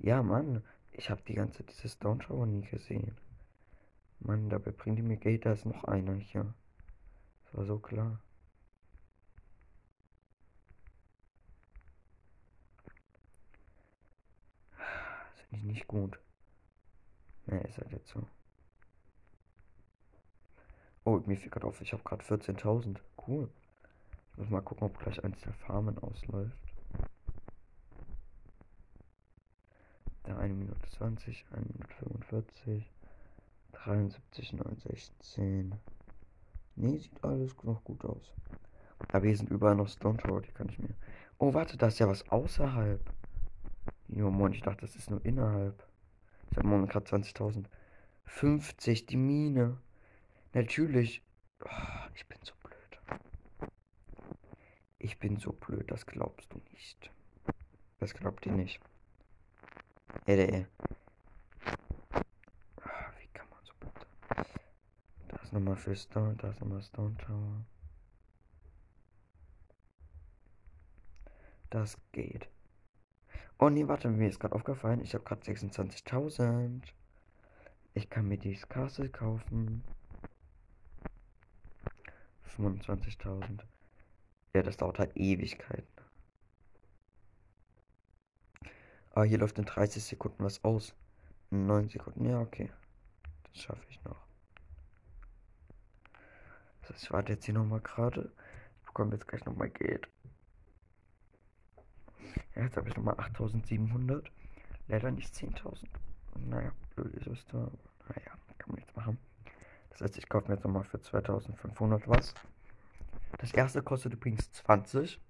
Ja, 0.00 0.22
Mann. 0.22 0.62
Ich 0.92 1.08
habe 1.08 1.22
die 1.22 1.34
ganze 1.34 1.62
diese 1.62 1.88
Stone 1.88 2.18
Tower 2.20 2.46
nie 2.46 2.66
gesehen. 2.66 3.16
Mann, 4.18 4.50
dabei 4.50 4.72
bringt 4.72 4.98
die 4.98 5.02
mir 5.02 5.16
Geld. 5.16 5.46
Da 5.46 5.52
ist 5.52 5.64
noch 5.64 5.84
einer 5.84 6.16
hier. 6.16 6.52
Das 7.44 7.54
war 7.54 7.64
so 7.64 7.78
klar. 7.78 8.20
Finde 15.48 15.56
ich 15.56 15.62
nicht 15.64 15.88
gut. 15.88 16.18
Ne, 17.46 17.60
ist 17.62 17.78
halt 17.78 17.92
jetzt 17.92 18.08
so. 18.08 18.26
Oh, 21.04 21.20
mir 21.26 21.36
fiel 21.36 21.50
gerade 21.50 21.66
auf, 21.66 21.80
ich 21.80 21.92
habe 21.92 22.02
gerade 22.02 22.24
14.000. 22.24 22.98
Cool. 23.26 23.48
Ich 24.32 24.38
muss 24.38 24.50
mal 24.50 24.60
gucken, 24.60 24.86
ob 24.86 24.98
gleich 24.98 25.22
eins 25.24 25.40
der 25.40 25.52
Farmen 25.52 25.98
ausläuft. 25.98 26.74
Da 30.24 30.36
1 30.36 30.56
Minute 30.56 30.88
20, 30.90 31.46
1 31.52 31.66
Minute 31.68 31.94
45, 31.94 32.90
73, 33.72 34.52
9, 34.52 34.76
16. 34.76 35.74
Nee, 36.76 36.98
sieht 36.98 37.24
alles 37.24 37.54
noch 37.62 37.82
gut 37.84 38.04
aus. 38.04 38.32
Aber 39.08 39.26
hier 39.26 39.36
sind 39.36 39.50
überall 39.50 39.76
noch 39.76 39.88
Stone 39.88 40.18
Tower, 40.18 40.42
die 40.42 40.52
kann 40.52 40.68
ich 40.68 40.78
mir. 40.78 40.94
Oh, 41.38 41.54
warte, 41.54 41.76
da 41.76 41.86
ist 41.88 41.98
ja 41.98 42.08
was 42.08 42.28
außerhalb. 42.28 43.00
Jo, 44.08 44.30
Mann, 44.30 44.52
ich 44.52 44.62
dachte, 44.62 44.82
das 44.82 44.96
ist 44.96 45.10
nur 45.10 45.24
innerhalb. 45.24 45.86
Ich 46.50 46.58
habe 46.58 46.68
momentan 46.68 47.04
gerade 47.04 47.24
20.000. 47.24 47.64
50, 48.26 49.06
die 49.06 49.16
Mine. 49.16 49.78
Natürlich. 50.52 51.22
Oh, 51.64 51.68
ich 52.14 52.26
bin 52.26 52.38
so 52.42 52.54
blöd. 52.62 53.70
Ich 54.98 55.18
bin 55.18 55.36
so 55.36 55.52
blöd, 55.52 55.90
das 55.90 56.06
glaubst 56.06 56.52
du 56.52 56.60
nicht. 56.72 57.10
Das 58.00 58.14
glaubt 58.14 58.44
ihr 58.46 58.52
nicht. 58.52 58.80
Ey. 60.26 60.66
Oh, 61.64 63.10
wie 63.18 63.28
kann 63.32 63.48
man 63.48 63.64
so 63.64 63.72
blöd 63.78 63.92
sein? 64.28 64.44
Da 65.28 65.36
ist 65.36 65.52
nochmal 65.52 65.76
für 65.76 65.94
Stone, 65.94 66.34
da 66.36 66.50
ist 66.50 66.60
nochmal 66.60 66.82
Stone 66.82 67.16
Tower. 67.16 67.64
Das 71.70 71.96
geht. 72.10 72.48
Oh 73.58 73.68
nee, 73.68 73.86
warte, 73.86 74.08
mir 74.08 74.28
ist 74.28 74.40
gerade 74.40 74.56
aufgefallen, 74.56 75.00
ich 75.02 75.14
habe 75.14 75.22
gerade 75.22 75.42
26.000. 75.42 76.82
Ich 77.94 78.10
kann 78.10 78.26
mir 78.26 78.38
dieses 78.38 78.68
Castle 78.68 79.08
kaufen. 79.08 79.84
25.000. 82.60 83.60
Ja, 84.54 84.62
das 84.62 84.76
dauert 84.76 84.98
halt 84.98 85.16
Ewigkeiten. 85.16 85.86
Ah, 89.12 89.22
hier 89.22 89.38
läuft 89.38 89.58
in 89.58 89.64
30 89.64 90.02
Sekunden 90.04 90.44
was 90.44 90.62
aus. 90.64 90.94
In 91.50 91.66
9 91.66 91.88
Sekunden, 91.88 92.24
ja, 92.28 92.40
okay. 92.40 92.70
Das 93.44 93.62
schaffe 93.62 93.84
ich 93.88 94.02
noch. 94.04 94.24
Das 96.82 96.90
heißt, 96.90 97.02
ich 97.04 97.10
warte 97.12 97.32
jetzt 97.32 97.44
hier 97.44 97.54
nochmal 97.54 97.80
gerade. 97.80 98.32
Ich 98.80 98.86
bekomme 98.86 99.12
jetzt 99.12 99.26
gleich 99.26 99.44
nochmal 99.44 99.70
Geld. 99.70 100.08
Ja, 102.54 102.62
jetzt 102.62 102.76
habe 102.76 102.88
ich 102.88 102.96
nochmal 102.96 103.18
8700. 103.18 104.30
Leider 104.88 105.10
nicht 105.10 105.34
10.000. 105.34 105.86
Naja, 106.38 106.72
blöd 106.94 107.14
ist 107.14 107.26
es 107.26 107.44
da. 107.46 107.70
Naja, 108.08 108.32
kann 108.58 108.68
man 108.68 108.76
nichts 108.76 108.94
machen. 108.94 109.18
Das 109.90 110.00
heißt, 110.00 110.18
ich 110.18 110.28
kaufe 110.28 110.48
mir 110.48 110.54
jetzt 110.54 110.64
nochmal 110.64 110.84
für 110.84 111.00
2500 111.00 112.08
was. 112.08 112.34
Das 113.38 113.52
erste 113.52 113.82
kostet 113.82 114.14
übrigens 114.14 114.50
20. 114.52 115.20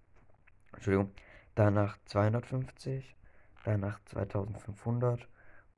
Entschuldigung. 0.73 1.13
Danach 1.55 1.99
250. 2.07 3.17
Danach 3.65 4.01
2500. 4.07 5.29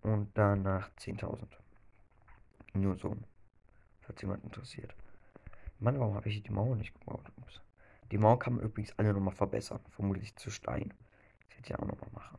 Und 0.03 0.31
danach 0.35 0.91
10.000. 0.99 1.47
Nur 2.75 2.97
so. 2.97 3.17
Falls 4.01 4.21
jemand 4.21 4.45
interessiert. 4.45 4.95
Mann, 5.79 5.99
warum 5.99 6.15
habe 6.15 6.29
ich 6.29 6.43
die 6.43 6.51
Mauer 6.51 6.77
nicht 6.77 6.95
gebaut? 6.95 7.31
Ups. 7.37 7.61
Die 8.11 8.19
Mauer 8.19 8.39
kann 8.39 8.55
man 8.55 8.65
übrigens 8.65 8.99
alle 8.99 9.13
nochmal 9.13 9.35
verbessern. 9.35 9.81
Vermutlich 9.91 10.37
zu 10.37 10.51
Stein. 10.51 10.93
Das 11.49 11.59
hätte 11.59 11.73
ich 11.73 11.79
auch 11.79 11.87
nochmal 11.87 12.11
machen. 12.13 12.39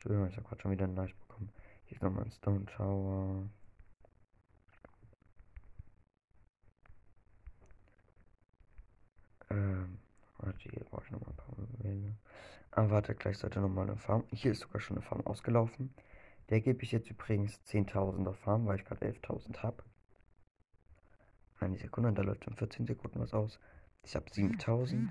Entschuldigung, 0.00 0.28
ich 0.30 0.36
habe 0.38 0.48
gerade 0.48 0.62
schon 0.62 0.70
wieder 0.70 0.86
ein 0.86 0.94
Nachricht 0.94 1.20
bekommen. 1.28 1.52
Hier 1.84 1.96
ist 1.96 2.02
nochmal 2.02 2.24
ein 2.24 2.30
Stone 2.30 2.64
Tower. 2.64 3.46
Ähm, 9.50 9.98
warte, 10.38 10.58
hier 10.58 10.84
brauche 10.84 11.04
ich 11.04 11.10
nochmal 11.10 11.28
ein 11.28 11.36
paar 11.36 11.54
Welle. 11.84 12.16
Ah, 12.70 12.88
warte, 12.88 13.14
gleich 13.14 13.36
sollte 13.36 13.60
nochmal 13.60 13.90
eine 13.90 13.98
Farm. 13.98 14.24
Hier 14.32 14.52
ist 14.52 14.60
sogar 14.60 14.80
schon 14.80 14.96
eine 14.96 15.04
Farm 15.04 15.20
ausgelaufen. 15.26 15.92
Der 16.48 16.62
gebe 16.62 16.82
ich 16.82 16.92
jetzt 16.92 17.10
übrigens 17.10 17.60
10.000er 17.66 18.32
Farm, 18.32 18.64
weil 18.66 18.76
ich 18.76 18.86
gerade 18.86 19.04
11.000 19.04 19.58
habe. 19.58 19.84
Eine 21.58 21.76
Sekunde, 21.76 22.14
da 22.14 22.22
läuft 22.22 22.46
in 22.46 22.54
14 22.54 22.86
Sekunden 22.86 23.20
was 23.20 23.34
aus. 23.34 23.60
Ich 24.02 24.16
habe 24.16 24.30
7.000. 24.30 25.10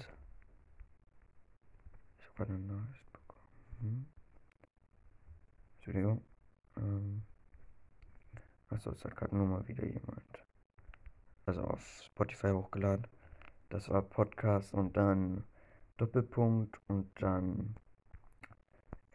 Ich 2.18 2.26
habe 2.26 2.36
gerade 2.38 2.54
eine 2.54 2.66
Nachricht 2.66 3.14
bekommen. 3.14 4.19
Entschuldigung. 5.90 6.22
Ähm. 6.78 7.24
Achso, 8.70 8.92
es 8.92 9.04
hat 9.04 9.16
gerade 9.16 9.36
nur 9.36 9.48
mal 9.48 9.68
wieder 9.68 9.84
jemand. 9.84 10.46
Also 11.48 11.64
auf 11.64 12.04
Spotify 12.06 12.52
hochgeladen. 12.52 13.08
Das 13.70 13.90
war 13.90 14.04
Podcast 14.04 14.76
und 14.76 14.96
dann 14.96 15.44
Doppelpunkt 15.98 16.80
und 16.88 17.10
dann 17.20 17.76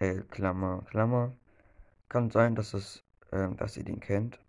äh, 0.01 0.23
Klammer, 0.23 0.83
Klammer. 0.91 1.37
Kann 2.09 2.31
sein, 2.31 2.57
dass 2.57 2.75
es, 2.75 3.05
äh, 3.31 3.55
dass 3.55 3.77
ihr 3.77 3.85
den 3.85 4.01
kennt. 4.01 4.41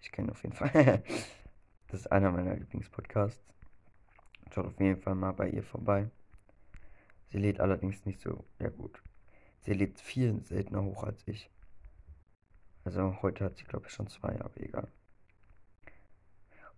Ich 0.00 0.10
kenne 0.10 0.32
auf 0.32 0.42
jeden 0.42 0.56
Fall. 0.56 0.72
das 1.86 2.00
ist 2.00 2.10
einer 2.10 2.32
meiner 2.32 2.56
Lieblingspodcasts. 2.56 3.54
Schaut 4.50 4.66
auf 4.66 4.80
jeden 4.80 5.00
Fall 5.00 5.14
mal 5.14 5.32
bei 5.32 5.48
ihr 5.48 5.62
vorbei. 5.62 6.10
Sie 7.28 7.38
lädt 7.38 7.60
allerdings 7.60 8.04
nicht 8.04 8.20
so, 8.20 8.44
ja 8.58 8.68
gut. 8.68 9.00
Sie 9.60 9.74
lädt 9.74 10.00
viel 10.00 10.42
seltener 10.42 10.82
hoch 10.82 11.04
als 11.04 11.22
ich. 11.28 11.48
Also 12.88 13.18
heute 13.20 13.44
hat 13.44 13.58
sie, 13.58 13.64
glaube 13.64 13.86
ich, 13.86 13.92
schon 13.92 14.06
zwei, 14.06 14.40
aber 14.40 14.56
egal. 14.56 14.88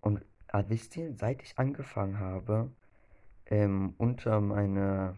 Und 0.01 0.25
ah, 0.49 0.65
wisst 0.67 0.97
ihr, 0.97 1.15
seit 1.15 1.41
ich 1.41 1.57
angefangen 1.57 2.19
habe, 2.19 2.69
ähm, 3.47 3.95
unter 3.97 4.41
meine 4.41 5.17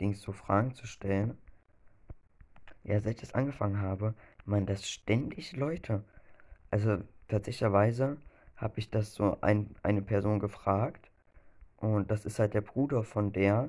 Dings 0.00 0.22
so 0.22 0.32
Fragen 0.32 0.72
zu 0.72 0.86
stellen, 0.86 1.36
ja, 2.84 2.98
seit 3.00 3.16
ich 3.16 3.20
das 3.20 3.34
angefangen 3.34 3.82
habe, 3.82 4.14
man 4.46 4.64
das 4.64 4.88
ständig 4.88 5.54
Leute. 5.54 6.02
Also 6.70 6.96
tatsächlicherweise 7.28 8.16
habe 8.56 8.78
ich 8.78 8.88
das 8.88 9.12
so 9.12 9.36
ein, 9.42 9.76
eine 9.82 10.00
Person 10.00 10.38
gefragt 10.38 11.10
und 11.76 12.10
das 12.10 12.24
ist 12.24 12.38
halt 12.38 12.54
der 12.54 12.62
Bruder 12.62 13.04
von 13.04 13.30
der 13.34 13.68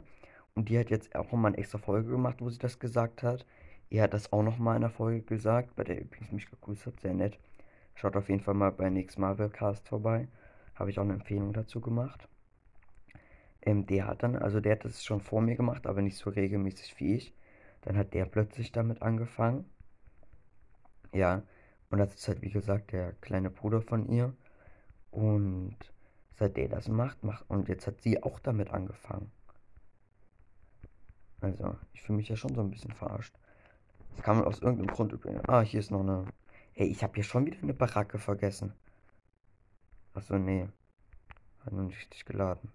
und 0.55 0.69
die 0.69 0.79
hat 0.79 0.89
jetzt 0.89 1.13
auch 1.15 1.33
mal 1.33 1.49
eine 1.49 1.57
extra 1.57 1.79
Folge 1.79 2.11
gemacht, 2.11 2.37
wo 2.39 2.49
sie 2.49 2.59
das 2.59 2.79
gesagt 2.79 3.23
hat. 3.23 3.45
Er 3.89 4.03
hat 4.03 4.13
das 4.13 4.31
auch 4.31 4.43
noch 4.43 4.57
mal 4.57 4.75
in 4.75 4.81
der 4.81 4.89
Folge 4.91 5.21
gesagt, 5.21 5.75
bei 5.75 5.83
der 5.83 5.99
übrigens 5.99 6.31
mich 6.31 6.49
gegrüßt 6.49 6.85
hat, 6.85 6.99
sehr 6.99 7.13
nett. 7.13 7.39
Schaut 7.95 8.15
auf 8.15 8.29
jeden 8.29 8.41
Fall 8.41 8.53
mal 8.53 8.71
bei 8.71 8.89
Nix 8.89 9.17
Marvel 9.17 9.49
Cast 9.49 9.87
vorbei. 9.87 10.27
Habe 10.75 10.89
ich 10.89 10.99
auch 10.99 11.03
eine 11.03 11.13
Empfehlung 11.13 11.53
dazu 11.53 11.81
gemacht. 11.81 12.27
Ähm, 13.61 13.85
der 13.87 14.07
hat 14.07 14.23
dann, 14.23 14.35
also 14.35 14.59
der 14.59 14.73
hat 14.73 14.85
das 14.85 15.03
schon 15.03 15.21
vor 15.21 15.41
mir 15.41 15.55
gemacht, 15.55 15.87
aber 15.87 16.01
nicht 16.01 16.17
so 16.17 16.29
regelmäßig 16.29 16.99
wie 16.99 17.15
ich. 17.15 17.33
Dann 17.81 17.97
hat 17.97 18.13
der 18.13 18.25
plötzlich 18.25 18.71
damit 18.71 19.01
angefangen. 19.01 19.65
Ja, 21.13 21.43
und 21.89 21.97
das 21.97 22.13
ist 22.13 22.27
halt 22.27 22.41
wie 22.41 22.51
gesagt 22.51 22.91
der 22.91 23.13
kleine 23.13 23.49
Bruder 23.49 23.81
von 23.81 24.07
ihr. 24.07 24.33
Und 25.11 25.77
seit 26.35 26.55
der 26.57 26.69
das 26.69 26.87
macht, 26.87 27.23
macht 27.23 27.49
und 27.49 27.67
jetzt 27.67 27.87
hat 27.87 28.01
sie 28.01 28.21
auch 28.23 28.39
damit 28.39 28.69
angefangen. 28.71 29.31
Also, 31.41 31.75
ich 31.93 32.01
fühle 32.01 32.17
mich 32.17 32.29
ja 32.29 32.35
schon 32.35 32.53
so 32.53 32.61
ein 32.61 32.69
bisschen 32.69 32.91
verarscht. 32.91 33.35
Das 34.15 34.23
kann 34.23 34.37
man 34.37 34.45
aus 34.45 34.59
irgendeinem 34.59 34.87
Grund 34.87 35.13
übrigens. 35.13 35.43
Ah, 35.47 35.61
hier 35.61 35.79
ist 35.79 35.91
noch 35.91 36.01
eine. 36.01 36.25
Ey, 36.75 36.87
ich 36.87 37.03
habe 37.03 37.13
hier 37.15 37.23
schon 37.23 37.45
wieder 37.45 37.61
eine 37.61 37.73
Baracke 37.73 38.19
vergessen. 38.19 38.73
Achso, 40.13 40.37
nee. 40.37 40.67
Hat 41.65 41.73
noch 41.73 41.83
nicht 41.83 41.97
richtig 41.97 42.25
geladen. 42.25 42.71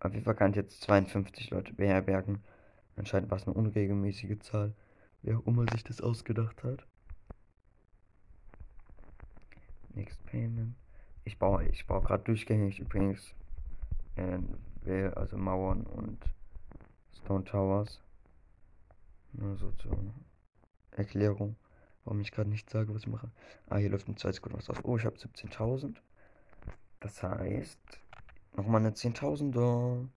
Auf 0.00 0.12
jeden 0.12 0.24
Fall 0.24 0.34
kann 0.34 0.50
ich 0.50 0.56
jetzt 0.56 0.82
52 0.82 1.50
Leute 1.50 1.72
beherbergen. 1.72 2.42
Anscheinend 2.96 3.30
war 3.30 3.38
es 3.38 3.46
eine 3.46 3.54
unregelmäßige 3.54 4.38
Zahl. 4.40 4.74
Wer 5.22 5.38
auch 5.38 5.46
immer 5.46 5.64
sich 5.72 5.84
das 5.84 6.00
ausgedacht 6.00 6.62
hat. 6.62 6.86
Next 9.94 10.24
Payment. 10.26 10.74
Ich 11.24 11.38
baue, 11.38 11.64
ich 11.68 11.86
baue 11.86 12.02
gerade 12.02 12.24
durchgängig 12.24 12.78
übrigens. 12.78 13.34
Äh, 14.14 15.08
also 15.14 15.36
Mauern 15.36 15.82
und 15.82 16.18
Stone 17.12 17.44
Towers. 17.44 18.00
Nur 19.38 19.56
so 19.56 19.70
zur 19.72 19.98
Erklärung, 20.92 21.56
warum 22.04 22.20
ich 22.20 22.32
gerade 22.32 22.48
nicht 22.48 22.70
sage, 22.70 22.94
was 22.94 23.02
ich 23.02 23.08
mache. 23.08 23.30
Ah, 23.68 23.76
hier 23.76 23.90
läuft 23.90 24.08
in 24.08 24.16
2 24.16 24.32
Sekunden 24.32 24.56
was 24.58 24.70
aus. 24.70 24.82
Oh, 24.82 24.96
ich 24.96 25.04
habe 25.04 25.16
17.000. 25.16 25.96
Das 27.00 27.22
heißt, 27.22 27.78
nochmal 28.56 28.80
eine 28.80 28.92
10.000er. 28.92 30.08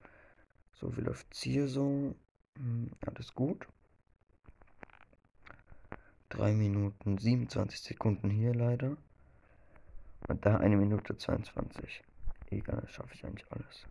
So, 0.72 0.96
wie 0.96 1.02
läuft 1.02 1.34
es 1.34 1.42
hier 1.42 1.68
so? 1.68 2.16
Hm, 2.58 2.92
alles 3.06 3.34
gut. 3.34 3.68
3 6.30 6.54
Minuten 6.54 7.18
27 7.18 7.82
Sekunden 7.82 8.30
hier 8.30 8.54
leider. 8.56 8.96
Und 10.30 10.46
da 10.46 10.58
eine 10.58 10.78
Minute 10.78 11.18
22. 11.18 12.04
Egal, 12.52 12.88
schaffe 12.88 13.14
ich 13.16 13.26
eigentlich 13.26 13.52
alles. 13.52 13.86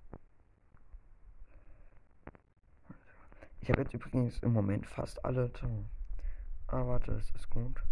Ich 3.61 3.71
habe 3.71 3.83
jetzt 3.83 3.95
übrigens 3.95 4.39
im 4.41 4.53
Moment 4.53 4.87
fast 4.87 5.25
alle. 5.25 5.51
Ah, 6.69 6.87
warte, 6.87 7.13
das 7.13 7.31
ist 7.31 7.51
gut. 7.51 7.83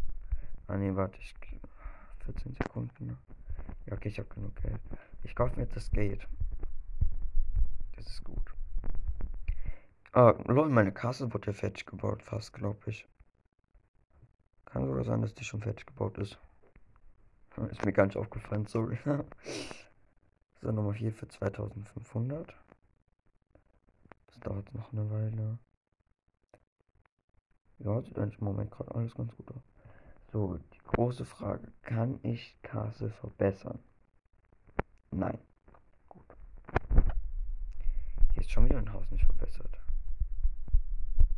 Ah, 0.69 0.77
ne, 0.77 0.95
warte, 0.97 1.19
ich. 1.19 1.35
14 2.27 2.55
Sekunden. 2.55 3.17
Ja, 3.87 3.95
okay, 3.95 4.09
ich 4.09 4.19
habe 4.19 4.29
genug 4.29 4.55
Geld. 4.57 4.81
Ich 5.23 5.35
kaufe 5.35 5.57
mir 5.57 5.63
jetzt 5.63 5.77
das 5.77 5.91
Gate. 5.91 6.27
Das 7.95 8.07
ist 8.07 8.25
gut. 8.25 8.55
Ah, 10.13 10.35
lol, 10.47 10.69
meine 10.69 10.93
Kasse 10.93 11.33
wurde 11.33 11.49
ja 11.49 11.53
fertig 11.53 11.87
gebaut, 11.87 12.23
fast, 12.23 12.53
glaube 12.53 12.79
ich. 12.87 13.07
Kann 14.65 14.87
sogar 14.87 15.05
sein, 15.05 15.23
dass 15.23 15.35
die 15.35 15.45
schon 15.45 15.61
fertig 15.61 15.87
gebaut 15.87 16.19
ist. 16.19 16.39
Ist 17.71 17.85
mir 17.85 17.93
gar 17.93 18.07
nicht 18.07 18.17
aufgefallen, 18.17 18.67
sorry. 18.67 18.99
so, 20.63 20.73
Nummer 20.73 20.93
4 20.93 21.13
für 21.13 21.29
2500. 21.29 22.55
Das 24.37 24.53
dauert 24.53 24.75
noch 24.75 24.93
eine 24.93 25.11
Weile. 25.11 25.59
Ja, 27.79 28.01
sieht 28.03 28.19
eigentlich 28.19 28.39
im 28.39 28.47
Moment 28.47 28.71
gerade 28.71 28.95
alles 28.95 29.15
ganz 29.15 29.35
gut 29.37 29.51
aus. 29.51 29.63
So, 30.33 30.59
die 30.59 30.79
große 30.79 31.25
Frage. 31.25 31.73
Kann 31.83 32.19
ich 32.23 32.57
Castle 32.63 33.11
verbessern? 33.11 33.79
Nein. 35.11 35.39
Gut. 36.09 36.37
Hier 38.33 38.43
ist 38.43 38.51
schon 38.51 38.67
wieder 38.67 38.79
ein 38.79 38.93
Haus 38.93 39.11
nicht 39.11 39.25
verbessert. 39.25 39.81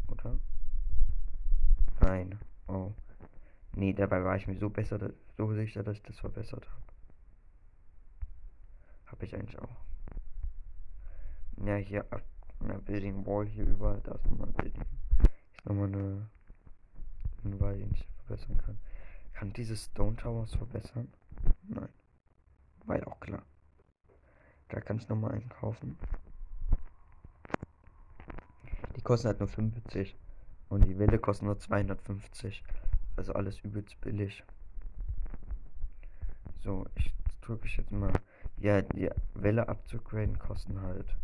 Oder? 0.09 0.39
Nein. 2.01 2.39
Oh. 2.67 2.93
Nee, 3.75 3.93
dabei 3.93 4.25
war 4.25 4.37
ich 4.37 4.47
mir 4.47 4.59
so 4.59 4.71
besser, 4.71 5.13
so 5.37 5.53
sicher, 5.55 5.83
dass 5.83 5.97
ich 5.97 6.03
das 6.03 6.19
verbessert 6.19 6.69
habe. 6.69 6.83
Habe 9.07 9.25
ich 9.25 9.35
eigentlich 9.35 9.59
auch. 9.59 9.77
Ja, 11.65 11.77
hier, 11.77 12.05
eine 12.61 12.79
Building 12.79 13.27
Wall 13.27 13.47
hier 13.47 13.67
überall, 13.67 14.01
da 14.03 14.13
ist 14.13 14.27
nochmal 14.27 14.49
ein 14.49 14.55
Building 14.55 14.85
nochmal 15.69 15.89
eine, 15.89 16.29
eine 17.45 17.61
Weile, 17.61 17.87
die 17.87 17.95
ich 17.95 18.09
verbessern 18.27 18.59
kann. 18.65 18.79
Kann 19.33 19.53
diese 19.53 19.77
Stone 19.77 20.17
Towers 20.17 20.55
verbessern? 20.55 21.09
Nein. 21.63 21.89
War 22.87 22.99
ja 22.99 23.07
auch 23.07 23.21
klar. 23.21 23.43
Da 24.69 24.81
kann 24.81 24.97
ich 24.97 25.09
nochmal 25.09 25.33
einen 25.33 25.49
kaufen. 25.49 25.99
Die 28.97 29.03
kosten 29.03 29.29
halt 29.29 29.41
nur 29.41 29.49
45. 29.49 30.17
Und 30.69 30.85
die 30.85 30.99
Welle 30.99 31.19
kostet 31.19 31.47
nur 31.47 31.59
250. 31.59 32.65
Also 33.17 33.33
alles 33.33 33.61
übelst 33.61 34.01
billig. 34.01 34.43
So, 36.61 36.87
ich 36.97 37.15
drücke 37.41 37.67
ich 37.67 37.77
jetzt 37.77 37.93
mal. 37.93 38.13
Ja, 38.57 38.83
die 38.83 39.11
Welle 39.35 39.69
abzugraden 39.69 40.39
kosten 40.39 40.81
halt 40.83 41.17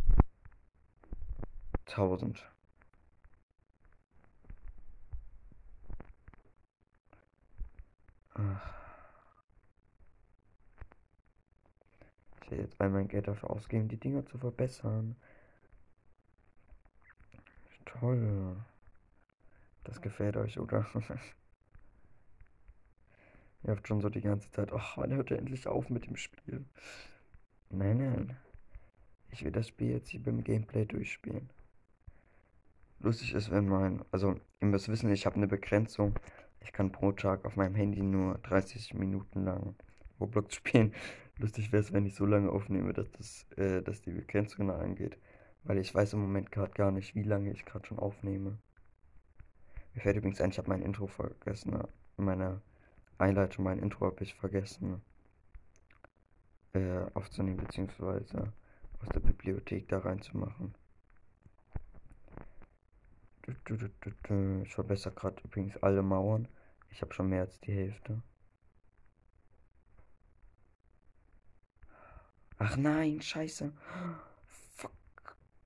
1000. 1.87 2.51
Ach. 8.35 8.75
Ich 12.43 12.51
werde 12.51 12.63
jetzt 12.65 12.81
all 12.81 12.91
mein 12.91 13.09
Geld 13.09 13.29
dafür 13.29 13.51
ausgeben, 13.51 13.89
die 13.89 13.97
Dinger 13.97 14.27
zu 14.27 14.39
verbessern. 14.39 15.17
Toll. 17.87 18.57
Das 19.85 20.01
gefällt 20.01 20.37
euch, 20.37 20.59
oder? 20.59 20.87
Ihr 23.63 23.71
habt 23.71 23.89
schon 23.89 24.01
so 24.01 24.11
die 24.11 24.21
ganze 24.21 24.51
Zeit, 24.51 24.73
ach, 24.73 24.99
wann 24.99 25.15
hört 25.15 25.31
er 25.31 25.39
endlich 25.39 25.67
auf 25.67 25.89
mit 25.89 26.07
dem 26.07 26.17
Spiel? 26.17 26.65
Nein, 27.71 27.99
nein. 27.99 28.37
Ich 29.31 29.43
will 29.43 29.53
das 29.53 29.69
Spiel 29.69 29.91
jetzt 29.93 30.11
hier 30.11 30.23
beim 30.23 30.45
Gameplay 30.45 30.85
durchspielen. 30.85 31.49
Lustig 33.01 33.35
ist, 33.35 33.51
wenn 33.51 33.69
mein, 33.69 34.05
also, 34.11 34.37
ihr 34.61 34.69
müsst 34.69 34.89
wissen, 34.89 35.11
ich 35.11 35.27
habe 35.27 35.37
eine 35.37 35.47
Begrenzung. 35.47 36.19
Ich 36.61 36.73
kann 36.73 36.93
pro 36.93 37.13
Tag 37.13 37.45
auf 37.45 37.57
meinem 37.57 37.75
Handy 37.75 38.03
nur 38.03 38.39
30 38.39 38.95
Minuten 38.95 39.45
lang 39.45 39.75
Roblox 40.21 40.55
spielen. 40.57 40.95
Lustig 41.39 41.73
wäre 41.73 41.83
es, 41.83 41.93
wenn 41.93 42.07
ich 42.07 42.15
so 42.15 42.25
lange 42.25 42.51
aufnehme, 42.51 42.93
dass, 42.93 43.11
das, 43.11 43.47
äh, 43.59 43.83
dass 43.83 44.03
die 44.03 44.13
Begrenzung 44.13 44.71
angeht. 44.71 45.19
Weil 45.65 45.79
ich 45.79 45.95
weiß 45.95 46.13
im 46.13 46.21
Moment 46.21 46.53
gerade 46.53 46.73
gar 46.73 46.91
nicht, 46.91 47.15
wie 47.15 47.23
lange 47.23 47.51
ich 47.51 47.65
gerade 47.65 47.87
schon 47.87 47.99
aufnehme. 47.99 48.59
Mir 49.95 50.01
fällt 50.01 50.17
übrigens 50.17 50.41
ein, 50.41 50.51
ich 50.51 50.59
habe 50.59 50.69
mein 50.69 50.83
Intro 50.83 51.07
vergessen. 51.07 51.79
Meine 52.17 52.61
Einleitung, 53.19 53.65
mein 53.65 53.79
Intro 53.79 54.07
habe 54.07 54.23
ich 54.23 54.35
vergessen 54.35 55.03
äh, 56.73 57.07
aufzunehmen, 57.15 57.59
beziehungsweise 57.59 58.53
aus 59.01 59.09
der 59.09 59.21
Bibliothek 59.21 59.89
da 59.89 59.99
reinzumachen. 59.99 60.75
Ich 63.47 64.75
verbessere 64.75 65.15
gerade 65.15 65.43
übrigens 65.45 65.77
alle 65.79 66.03
Mauern. 66.03 66.49
Ich 66.91 67.03
habe 67.03 67.13
schon 67.13 67.29
mehr 67.29 67.43
als 67.43 67.61
die 67.61 67.73
Hälfte. 67.73 68.23
Ach 72.59 72.77
nein, 72.77 73.21
scheiße. 73.21 73.73
Fuck. 74.77 74.93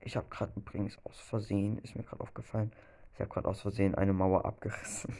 Ich 0.01 0.17
habe 0.17 0.27
gerade 0.29 0.53
übrigens 0.55 0.97
aus 1.05 1.19
Versehen, 1.19 1.77
ist 1.79 1.95
mir 1.95 2.03
gerade 2.03 2.21
aufgefallen, 2.21 2.71
ich 3.13 3.19
habe 3.19 3.29
gerade 3.29 3.47
aus 3.47 3.61
Versehen 3.61 3.95
eine 3.95 4.13
Mauer 4.13 4.45
abgerissen. 4.45 5.15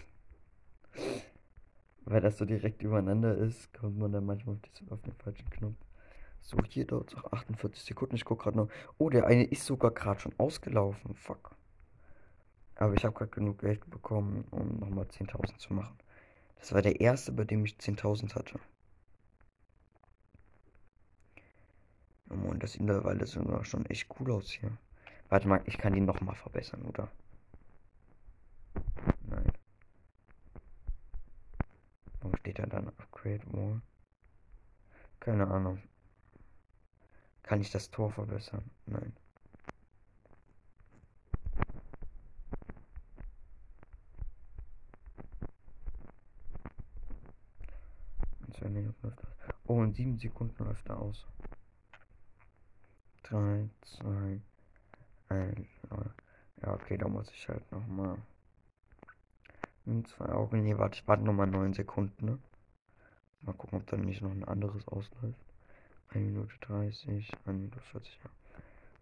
Weil 2.06 2.22
das 2.22 2.38
so 2.38 2.46
direkt 2.46 2.82
übereinander 2.82 3.36
ist, 3.36 3.72
kommt 3.74 3.98
man 4.00 4.12
dann 4.12 4.26
manchmal 4.26 4.56
auf, 4.56 4.62
die, 4.62 4.92
auf 4.92 5.02
den 5.04 5.14
falschen 5.14 5.50
Knopf. 5.52 5.78
So, 6.42 6.58
hier 6.68 6.88
dauert 6.88 7.14
es 7.14 7.20
auch 7.20 7.32
48 7.32 7.84
Sekunden. 7.84 8.16
Ich 8.16 8.26
gucke 8.26 8.44
gerade 8.44 8.58
noch. 8.58 8.70
Oh, 8.98 9.10
der 9.10 9.28
eine 9.28 9.44
ist 9.44 9.66
sogar 9.66 9.92
gerade 9.92 10.20
schon 10.20 10.34
ausgelaufen. 10.38 11.14
Fuck. 11.14 11.56
Aber 12.80 12.94
ich 12.94 13.04
habe 13.04 13.14
gerade 13.14 13.32
genug 13.32 13.60
Geld 13.60 13.90
bekommen, 13.90 14.46
um 14.52 14.80
nochmal 14.80 15.04
10.000 15.04 15.58
zu 15.58 15.74
machen. 15.74 15.98
Das 16.60 16.72
war 16.72 16.82
der 16.82 17.02
erste, 17.02 17.34
bei 17.34 17.44
dem 17.44 17.66
ich 17.66 17.76
10.000 17.76 18.36
hatte. 18.36 18.58
Mann, 22.28 22.60
das 22.60 22.80
mittlerweile 22.80 23.26
sogar 23.26 23.66
schon 23.66 23.86
echt 23.88 24.10
cool 24.20 24.32
aus 24.32 24.50
hier. 24.50 24.78
Warte 25.28 25.50
mal, 25.50 25.62
ich 25.66 25.78
kann 25.78 25.92
die 25.92 26.00
nochmal 26.00 26.36
verbessern, 26.36 26.84
oder? 26.84 27.12
Nein. 29.24 29.52
Warum 32.22 32.38
steht 32.38 32.60
da 32.60 32.66
dann 32.66 32.88
Upgrade 32.88 33.44
Wall? 33.52 33.82
Keine 35.20 35.48
Ahnung. 35.48 35.82
Kann 37.44 37.60
ich 37.60 37.72
das 37.72 37.92
Tor 37.92 38.10
verbessern? 38.10 38.70
Nein. 38.86 39.14
In 48.60 48.66
zwei 48.66 48.70
Minuten 48.72 49.08
läuft 49.08 49.24
das. 49.24 49.56
Oh, 49.68 49.84
in 49.84 49.94
sieben 49.94 50.18
Sekunden 50.18 50.66
läuft 50.66 50.90
er 50.90 51.00
aus. 51.00 51.26
3, 53.24 53.70
2, 53.82 54.42
1, 55.30 55.68
Ja, 56.62 56.74
okay, 56.74 56.98
da 56.98 57.08
muss 57.08 57.32
ich 57.32 57.48
halt 57.48 57.72
nochmal. 57.72 58.18
In 59.86 60.04
zwei 60.06 60.26
Augen. 60.30 60.64
Nee, 60.64 60.78
warte, 60.78 61.00
ich 61.00 61.08
warte 61.08 61.24
nochmal 61.24 61.48
9 61.48 61.74
Sekunden, 61.74 62.26
ne? 62.26 62.40
Mal 63.42 63.54
gucken, 63.54 63.80
ob 63.80 63.88
dann 63.88 64.02
nicht 64.02 64.22
noch 64.22 64.32
ein 64.32 64.44
anderes 64.44 64.86
ausläuft. 64.90 65.40
1 66.10 66.26
Minute 66.26 66.54
30, 66.60 67.32
1 67.46 67.58
Minute 67.58 67.80
40, 67.80 68.20
ja. 68.24 68.30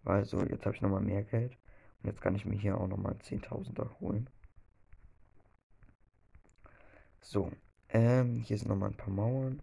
Also, 0.04 0.44
jetzt 0.44 0.66
habe 0.66 0.76
ich 0.76 0.82
nochmal 0.82 1.00
mehr 1.00 1.24
Geld. 1.24 1.56
Und 2.02 2.10
jetzt 2.10 2.20
kann 2.20 2.36
ich 2.36 2.44
mir 2.44 2.56
hier 2.56 2.78
auch 2.78 2.86
nochmal 2.86 3.14
10.000er 3.14 3.98
holen. 3.98 4.30
So, 7.20 7.50
ähm, 7.90 8.40
hier 8.40 8.58
sind 8.58 8.68
nochmal 8.68 8.90
ein 8.90 8.96
paar 8.96 9.12
Mauern. 9.12 9.62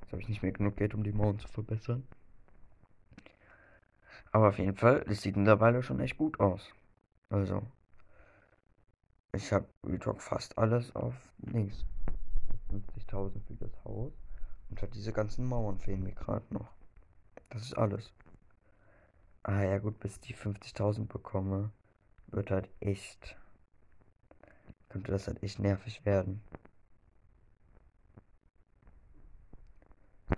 Jetzt 0.00 0.12
habe 0.12 0.22
ich 0.22 0.28
nicht 0.28 0.42
mehr 0.42 0.52
genug 0.52 0.76
Geld, 0.76 0.94
um 0.94 1.04
die 1.04 1.12
Mauern 1.12 1.38
zu 1.38 1.48
verbessern. 1.48 2.06
Aber 4.32 4.48
auf 4.48 4.58
jeden 4.58 4.76
Fall, 4.76 5.04
das 5.08 5.22
sieht 5.22 5.36
mittlerweile 5.36 5.82
schon 5.82 6.00
echt 6.00 6.16
gut 6.16 6.38
aus. 6.40 6.72
Also, 7.30 7.62
ich 9.32 9.52
habe 9.52 9.66
Retalk 9.84 10.20
fast 10.20 10.56
alles 10.58 10.94
auf 10.94 11.14
links. 11.38 11.84
50.000 12.70 13.40
für 13.46 13.54
das 13.54 13.84
Haus. 13.84 14.12
Und 14.68 14.80
halt 14.80 14.94
diese 14.94 15.12
ganzen 15.12 15.46
Mauern 15.46 15.78
fehlen 15.78 16.02
mir 16.02 16.12
gerade 16.12 16.46
noch. 16.52 16.68
Das 17.48 17.62
ist 17.62 17.74
alles. 17.76 18.12
Ah 19.42 19.62
ja 19.62 19.78
gut, 19.78 19.98
bis 19.98 20.20
die 20.20 20.34
50.000 20.34 21.06
bekomme, 21.06 21.70
wird 22.28 22.50
halt 22.50 22.68
echt... 22.80 23.36
Könnte 24.90 25.12
das 25.12 25.26
halt 25.26 25.42
echt 25.42 25.58
nervig 25.58 26.04
werden. 26.04 26.42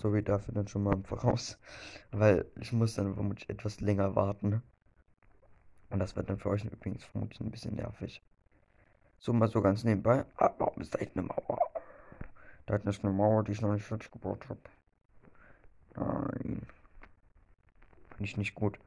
So 0.00 0.14
wie 0.14 0.22
dafür 0.22 0.54
dann 0.54 0.68
schon 0.68 0.84
mal 0.84 0.94
im 0.94 1.04
Voraus. 1.04 1.58
Weil 2.10 2.46
ich 2.60 2.72
muss 2.72 2.94
dann 2.94 3.14
vermutlich 3.14 3.48
etwas 3.50 3.80
länger 3.80 4.14
warten. 4.14 4.62
Und 5.90 5.98
das 5.98 6.16
wird 6.16 6.30
dann 6.30 6.38
für 6.38 6.50
euch 6.50 6.64
übrigens 6.64 7.04
vermutlich 7.04 7.40
ein 7.40 7.50
bisschen 7.50 7.74
nervig. 7.74 8.22
So 9.18 9.32
mal 9.32 9.48
so 9.48 9.60
ganz 9.62 9.84
nebenbei. 9.84 10.24
Ah, 10.36 10.50
warum 10.58 10.80
ist 10.82 10.94
da 10.94 10.98
echt 10.98 11.16
eine 11.16 11.26
Mauer? 11.26 11.58
Da 12.66 12.74
hinten 12.74 12.88
ist 12.88 13.04
eine 13.04 13.12
Mauer, 13.12 13.44
die 13.44 13.52
ich 13.52 13.60
noch 13.60 13.72
nicht 13.72 13.84
fertig 13.84 14.10
gebaut 14.10 14.48
habe. 14.48 14.60
Nein. 15.94 16.66
Finde 18.10 18.24
ich 18.24 18.36
nicht 18.36 18.54
gut. 18.54 18.78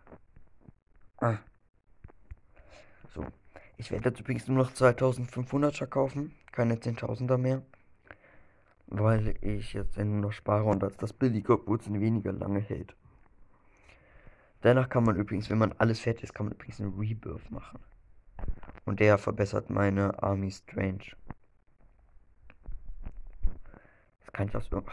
Ah. 1.17 1.37
So. 3.13 3.25
Ich 3.77 3.91
werde 3.91 4.09
jetzt 4.09 4.19
übrigens 4.19 4.47
nur 4.47 4.57
noch 4.57 4.71
2500er 4.71 5.87
kaufen. 5.87 6.33
Keine 6.51 6.75
10.000er 6.75 7.37
mehr. 7.37 7.61
Weil 8.87 9.35
ich 9.41 9.73
jetzt 9.73 9.97
nur 9.97 10.21
noch 10.21 10.31
spare 10.31 10.65
und 10.65 10.83
als 10.83 10.97
das 10.97 11.13
billige, 11.13 11.53
obwohl 11.53 11.77
es 11.77 11.91
weniger 11.91 12.31
lange 12.31 12.59
hält. 12.59 12.95
Danach 14.61 14.89
kann 14.89 15.03
man 15.03 15.15
übrigens, 15.15 15.49
wenn 15.49 15.57
man 15.57 15.73
alles 15.77 15.99
fertig 15.99 16.23
ist, 16.23 16.33
kann 16.33 16.47
man 16.47 16.53
übrigens 16.53 16.79
einen 16.79 16.97
Rebirth 16.97 17.51
machen. 17.51 17.79
Und 18.85 18.99
der 18.99 19.17
verbessert 19.17 19.69
meine 19.69 20.21
Army 20.21 20.51
Strange 20.51 21.15
kann 24.35 24.47
ich 24.47 24.53
das. 24.53 24.71
Oh. 24.73 24.83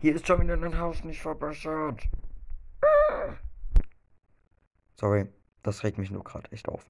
Hier 0.00 0.14
ist 0.14 0.26
schon 0.26 0.40
wieder 0.40 0.54
ein 0.54 0.78
Haus 0.78 1.02
nicht 1.02 1.20
verbessert. 1.20 2.08
Sorry, 4.94 5.28
das 5.62 5.82
regt 5.82 5.98
mich 5.98 6.10
nur 6.10 6.24
gerade 6.24 6.50
echt 6.52 6.68
auf, 6.68 6.88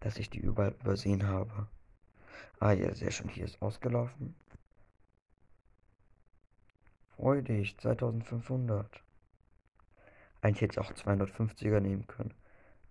dass 0.00 0.18
ich 0.18 0.30
die 0.30 0.38
überall 0.38 0.74
übersehen 0.80 1.26
habe. 1.26 1.68
Ah 2.60 2.72
ja, 2.72 2.94
sehr 2.94 3.10
schön, 3.10 3.28
hier 3.28 3.44
ist 3.44 3.60
ausgelaufen. 3.60 4.34
Freudig, 7.16 7.76
2500. 7.78 9.02
Eigentlich 10.42 10.60
hätte 10.60 10.80
ich 10.80 10.86
auch 10.86 10.92
250er 10.92 11.80
nehmen 11.80 12.06
können. 12.06 12.34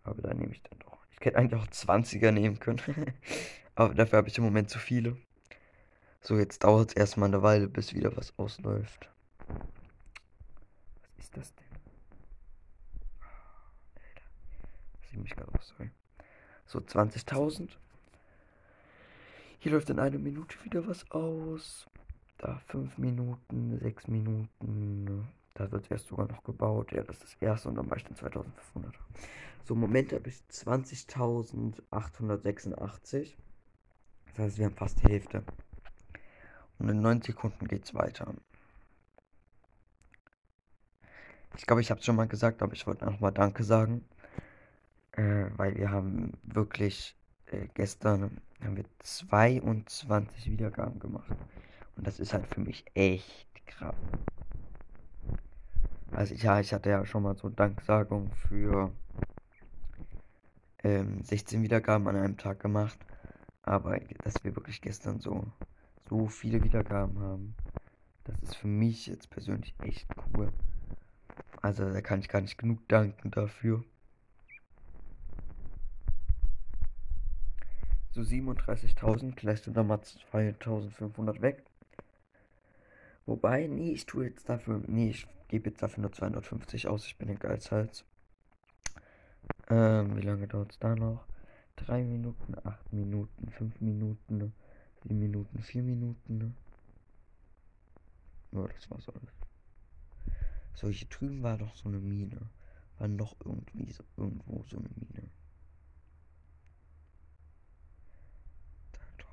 Aber 0.03 0.21
da 0.21 0.33
nehme 0.33 0.51
ich 0.51 0.61
dann 0.63 0.79
doch. 0.79 0.97
Ich 1.11 1.25
hätte 1.25 1.37
eigentlich 1.37 1.61
auch 1.61 1.67
20er 1.67 2.31
nehmen 2.31 2.59
können. 2.59 2.81
aber 3.75 3.93
dafür 3.93 4.17
habe 4.17 4.27
ich 4.27 4.37
im 4.37 4.43
Moment 4.43 4.69
zu 4.69 4.79
viele. 4.79 5.17
So, 6.21 6.37
jetzt 6.37 6.63
dauert 6.63 6.89
es 6.89 6.95
erstmal 6.95 7.29
eine 7.29 7.43
Weile, 7.43 7.67
bis 7.67 7.93
wieder 7.93 8.15
was 8.17 8.37
ausläuft. 8.37 9.09
Was 9.47 11.25
ist 11.25 11.37
das 11.37 11.55
denn? 11.55 11.65
Alter. 13.95 14.25
Das 15.01 15.09
sieht 15.11 15.19
mich 15.19 15.35
gerade 15.35 15.53
aus, 15.53 15.67
sorry. 15.67 15.91
So, 16.65 16.79
20.000. 16.79 17.69
Hier 19.59 19.71
läuft 19.71 19.89
in 19.89 19.99
einer 19.99 20.17
Minute 20.17 20.57
wieder 20.63 20.85
was 20.87 21.09
aus. 21.11 21.87
Da 22.37 22.59
fünf 22.67 22.97
Minuten, 22.97 23.79
sechs 23.79 24.07
Minuten. 24.07 25.27
Da 25.53 25.71
wird 25.71 25.89
erst 25.89 26.07
sogar 26.07 26.27
noch 26.27 26.43
gebaut. 26.43 26.91
Ja, 26.91 27.03
das 27.03 27.15
ist 27.17 27.23
das 27.23 27.35
erste 27.41 27.69
und 27.69 27.75
dann 27.75 27.89
war 27.89 27.95
ich 27.97 28.03
dann 28.03 28.15
2500. 28.15 28.93
So, 29.63 29.73
im 29.73 29.79
Moment 29.79 30.13
habe 30.13 30.29
ich 30.29 30.35
20.886. 30.51 33.33
Das 34.27 34.39
heißt, 34.39 34.57
wir 34.57 34.65
haben 34.65 34.75
fast 34.75 35.01
die 35.01 35.07
Hälfte. 35.07 35.43
Und 36.77 36.89
in 36.89 37.01
9 37.01 37.21
Sekunden 37.21 37.67
geht 37.67 37.85
es 37.85 37.93
weiter. 37.93 38.33
Ich 41.57 41.65
glaube, 41.65 41.81
ich 41.81 41.89
habe 41.89 42.01
es 42.01 42.05
schon 42.05 42.17
mal 42.17 42.27
gesagt, 42.27 42.61
aber 42.61 42.73
ich 42.73 42.85
wollte 42.85 43.05
nochmal 43.05 43.31
Danke 43.31 43.63
sagen. 43.63 44.03
Äh, 45.15 45.45
weil 45.55 45.75
wir 45.75 45.91
haben 45.91 46.33
wirklich 46.43 47.15
äh, 47.47 47.67
gestern 47.73 48.41
haben 48.61 48.77
wir 48.77 48.85
22 48.99 50.51
Wiedergaben 50.51 50.99
gemacht. 50.99 51.31
Und 51.95 52.05
das 52.05 52.19
ist 52.19 52.33
halt 52.33 52.47
für 52.47 52.59
mich 52.59 52.85
echt 52.93 53.47
krass. 53.65 53.95
Also 56.11 56.33
ich, 56.33 56.43
ja, 56.43 56.59
ich 56.59 56.73
hatte 56.73 56.89
ja 56.89 57.05
schon 57.05 57.23
mal 57.23 57.35
so 57.35 57.49
Danksagung 57.49 58.31
für 58.47 58.91
ähm, 60.83 61.23
16 61.23 61.61
Wiedergaben 61.61 62.07
an 62.07 62.15
einem 62.15 62.37
Tag 62.37 62.59
gemacht. 62.59 62.97
Aber 63.63 63.99
dass 64.23 64.43
wir 64.43 64.55
wirklich 64.55 64.81
gestern 64.81 65.19
so, 65.19 65.45
so 66.09 66.27
viele 66.27 66.63
Wiedergaben 66.63 67.19
haben, 67.19 67.55
das 68.25 68.39
ist 68.43 68.55
für 68.55 68.67
mich 68.67 69.07
jetzt 69.07 69.29
persönlich 69.29 69.73
echt 69.81 70.07
cool. 70.35 70.51
Also 71.61 71.91
da 71.91 72.01
kann 72.01 72.19
ich 72.19 72.29
gar 72.29 72.41
nicht 72.41 72.57
genug 72.57 72.87
danken 72.87 73.31
dafür. 73.31 73.83
So 78.15 78.21
37.000, 78.21 79.37
vielleicht 79.37 79.65
sind 79.65 79.75
da 79.75 79.83
mal 79.83 79.97
2.500 79.97 81.41
weg. 81.41 81.65
Wobei, 83.25 83.67
nee, 83.67 83.91
ich 83.91 84.05
tue 84.05 84.27
jetzt 84.27 84.47
dafür, 84.47 84.81
nee, 84.87 85.09
ich 85.09 85.27
gebe 85.49 85.69
jetzt 85.69 85.83
dafür 85.83 86.03
nur 86.03 86.13
250 86.13 86.87
aus. 86.87 87.05
Ich 87.05 87.17
bin 87.17 87.27
ein 87.27 87.39
Geizhals. 87.39 88.05
Ähm, 89.69 90.15
wie 90.15 90.21
lange 90.21 90.47
dauert 90.47 90.71
es 90.71 90.79
da 90.79 90.95
noch? 90.95 91.25
3 91.75 92.05
Minuten, 92.05 92.55
8 92.63 92.93
Minuten, 92.93 93.49
5 93.49 93.81
Minuten, 93.81 94.53
7 95.03 95.19
Minuten, 95.19 95.61
4 95.61 95.83
Minuten. 95.83 96.55
Ja, 98.53 98.65
das 98.65 98.89
war's 98.91 99.09
alles. 99.09 99.33
So, 100.73 100.87
hier 100.87 101.09
drüben 101.09 101.43
war 101.43 101.57
doch 101.57 101.75
so 101.75 101.89
eine 101.89 101.99
Mine. 101.99 102.39
War 102.97 103.09
noch 103.09 103.35
irgendwie 103.43 103.91
so, 103.91 104.05
irgendwo 104.15 104.63
so 104.69 104.77
eine 104.77 104.87
Mine. 104.95 105.29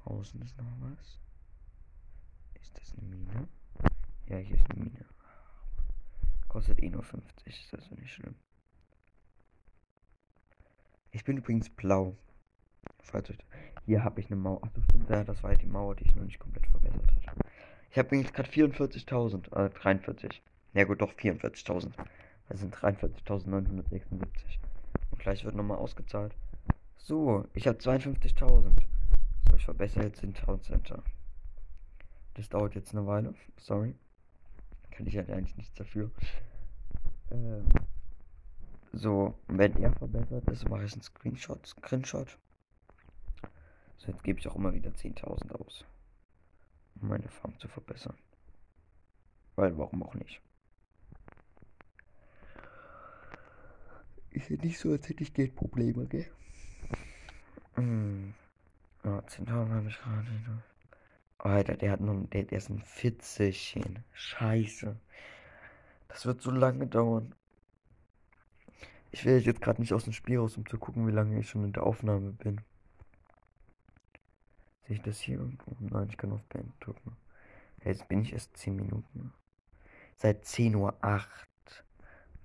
Da 0.04 0.10
draußen 0.10 0.40
ist 0.42 0.56
noch 0.58 0.64
was. 0.80 1.18
Ist 2.60 2.78
das 2.78 2.94
eine 2.98 3.08
Mine? 3.08 3.48
Ja, 4.26 4.36
hier 4.38 4.56
ist 4.56 4.70
eine 4.70 4.84
Mine. 4.84 5.04
Kostet 6.48 6.82
eh 6.82 6.90
nur 6.90 7.02
50, 7.02 7.46
ist 7.46 7.74
also 7.74 7.94
nicht 7.94 8.12
schlimm. 8.12 8.34
Ich 11.10 11.24
bin 11.24 11.36
übrigens 11.36 11.70
blau. 11.70 12.16
Falls 13.02 13.30
euch. 13.30 13.38
Hier 13.84 14.04
habe 14.04 14.20
ich 14.20 14.26
eine 14.26 14.36
Mauer. 14.36 14.62
Achso, 14.62 14.80
stimmt. 14.82 15.10
Ja, 15.10 15.24
das 15.24 15.42
war 15.42 15.52
ja 15.52 15.58
die 15.58 15.66
Mauer, 15.66 15.94
die 15.96 16.04
ich 16.04 16.14
noch 16.14 16.24
nicht 16.24 16.38
komplett 16.38 16.66
verbessert 16.68 17.10
hatte. 17.10 17.40
Ich 17.90 17.98
habe 17.98 18.08
übrigens 18.08 18.32
gerade 18.32 18.48
44.000. 18.48 19.54
Äh, 19.54 19.70
43. 19.70 20.42
Ja 20.74 20.84
gut, 20.84 21.00
doch 21.00 21.12
44.000. 21.12 21.92
Das 22.48 22.60
sind 22.60 22.74
43.976. 22.74 24.22
Und 25.10 25.18
gleich 25.18 25.44
wird 25.44 25.54
nochmal 25.54 25.78
ausgezahlt. 25.78 26.34
So, 26.96 27.46
ich 27.54 27.66
habe 27.66 27.78
52.000. 27.78 28.70
So, 29.48 29.56
ich 29.56 29.64
verbessere 29.64 30.04
jetzt 30.04 30.22
den 30.22 30.34
Town 30.34 30.60
Center. 30.62 31.02
Das 32.34 32.48
dauert 32.48 32.74
jetzt 32.74 32.94
eine 32.94 33.06
Weile. 33.06 33.34
Sorry. 33.58 33.94
Kann 34.90 35.06
ich 35.06 35.16
halt 35.16 35.30
eigentlich 35.30 35.56
nichts 35.56 35.74
dafür. 35.74 36.10
Ähm, 37.30 37.68
so, 38.92 39.34
wenn 39.48 39.76
er 39.82 39.92
verbessert 39.92 40.48
ist, 40.50 40.68
mache 40.68 40.84
ich 40.84 40.92
einen 40.92 41.02
Screenshot. 41.02 41.66
Screenshot. 41.66 42.38
So, 43.96 44.10
jetzt 44.10 44.22
gebe 44.22 44.38
ich 44.38 44.48
auch 44.48 44.56
immer 44.56 44.74
wieder 44.74 44.90
10.000 44.90 45.52
aus. 45.52 45.84
Um 47.00 47.08
meine 47.08 47.28
Farm 47.28 47.58
zu 47.58 47.68
verbessern. 47.68 48.16
Weil, 49.56 49.76
warum 49.78 50.02
auch 50.02 50.14
nicht? 50.14 50.40
Ist 54.30 54.48
ja 54.48 54.56
nicht 54.56 54.78
so, 54.78 54.92
als 54.92 55.08
hätte 55.08 55.22
ich 55.22 55.34
Geldprobleme, 55.34 56.06
gell? 56.06 56.30
Hm. 57.74 58.34
Ja, 59.04 59.18
10.000 59.18 59.70
habe 59.70 59.88
ich 59.88 59.98
gerade. 59.98 60.62
Alter, 61.38 61.76
der 61.76 61.90
hat 61.92 62.00
noch, 62.00 62.24
der, 62.30 62.44
der 62.44 62.58
ist 62.58 62.70
ein 62.70 62.80
40. 62.80 63.76
Scheiße. 64.12 64.96
Das 66.08 66.24
wird 66.24 66.40
so 66.40 66.50
lange 66.52 66.86
dauern. 66.86 67.34
Ich 69.10 69.24
will 69.24 69.38
jetzt 69.38 69.60
gerade 69.60 69.80
nicht 69.80 69.92
aus 69.92 70.04
dem 70.04 70.12
Spiel 70.12 70.38
raus, 70.38 70.56
um 70.56 70.66
zu 70.66 70.78
gucken, 70.78 71.06
wie 71.06 71.12
lange 71.12 71.38
ich 71.38 71.50
schon 71.50 71.64
in 71.64 71.72
der 71.72 71.82
Aufnahme 71.82 72.32
bin. 72.32 72.60
Sehe 74.86 74.96
ich 74.96 75.02
das 75.02 75.20
hier 75.20 75.38
irgendwo? 75.38 75.76
Nein, 75.80 76.08
ich 76.08 76.16
kann 76.16 76.32
auf 76.32 76.42
Band 76.44 76.72
drücken. 76.80 77.16
Jetzt 77.84 78.08
bin 78.08 78.22
ich 78.22 78.32
erst 78.32 78.56
10 78.56 78.76
Minuten. 78.76 79.32
Seit 80.16 80.44
10.08 80.44 80.76
Uhr. 80.76 80.92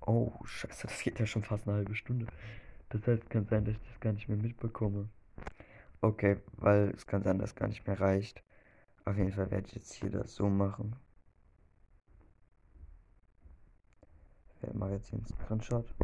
Oh, 0.00 0.32
scheiße, 0.44 0.88
das 0.88 1.00
geht 1.02 1.20
ja 1.20 1.26
schon 1.26 1.44
fast 1.44 1.68
eine 1.68 1.76
halbe 1.76 1.94
Stunde. 1.94 2.26
Das 2.88 3.06
heißt, 3.06 3.30
kann 3.30 3.46
sein, 3.46 3.64
dass 3.64 3.74
ich 3.74 3.88
das 3.88 4.00
gar 4.00 4.12
nicht 4.12 4.28
mehr 4.28 4.38
mitbekomme. 4.38 5.08
Okay, 6.00 6.40
weil 6.52 6.90
es 6.90 7.06
kann 7.06 7.22
sein, 7.22 7.38
dass 7.38 7.56
gar 7.56 7.68
nicht 7.68 7.86
mehr 7.86 8.00
reicht. 8.00 8.42
Auf 9.04 9.16
jeden 9.16 9.32
Fall 9.32 9.50
werde 9.50 9.66
ich 9.66 9.74
jetzt 9.74 9.92
hier 9.94 10.10
das 10.10 10.34
so 10.34 10.48
machen. 10.48 10.94
Ich 14.62 14.74
mache 14.74 14.92
jetzt 14.92 15.08
hier 15.08 15.18
einen 15.18 15.26
Screenshot. 15.26 15.94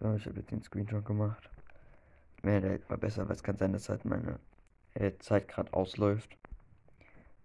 So, 0.00 0.14
ich 0.14 0.26
habe 0.26 0.38
jetzt 0.38 0.50
den 0.50 0.62
Screenshot 0.62 1.04
gemacht. 1.04 1.50
Ja, 2.42 2.60
der 2.60 2.80
war 2.88 2.98
besser, 2.98 3.28
weil 3.28 3.36
es 3.36 3.42
kann 3.42 3.58
sein, 3.58 3.72
dass 3.72 3.88
halt 3.88 4.04
meine 4.04 4.38
äh, 4.94 5.12
Zeit 5.18 5.48
gerade 5.48 5.72
ausläuft. 5.72 6.36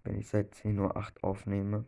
Wenn 0.03 0.17
ich 0.17 0.27
seit 0.29 0.53
10.08 0.55 0.79
Uhr 0.79 1.13
aufnehme. 1.21 1.85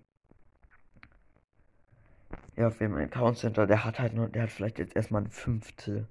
Ja, 2.56 2.70
für 2.70 2.88
mein 2.88 3.06
Account 3.06 3.38
Center, 3.38 3.66
der 3.66 3.84
hat 3.84 4.00
halt 4.00 4.14
noch, 4.14 4.30
der 4.30 4.44
hat 4.44 4.52
vielleicht 4.52 4.78
jetzt 4.78 4.96
erstmal 4.96 5.24
ein 5.24 5.32
Fünftel. 5.32 6.08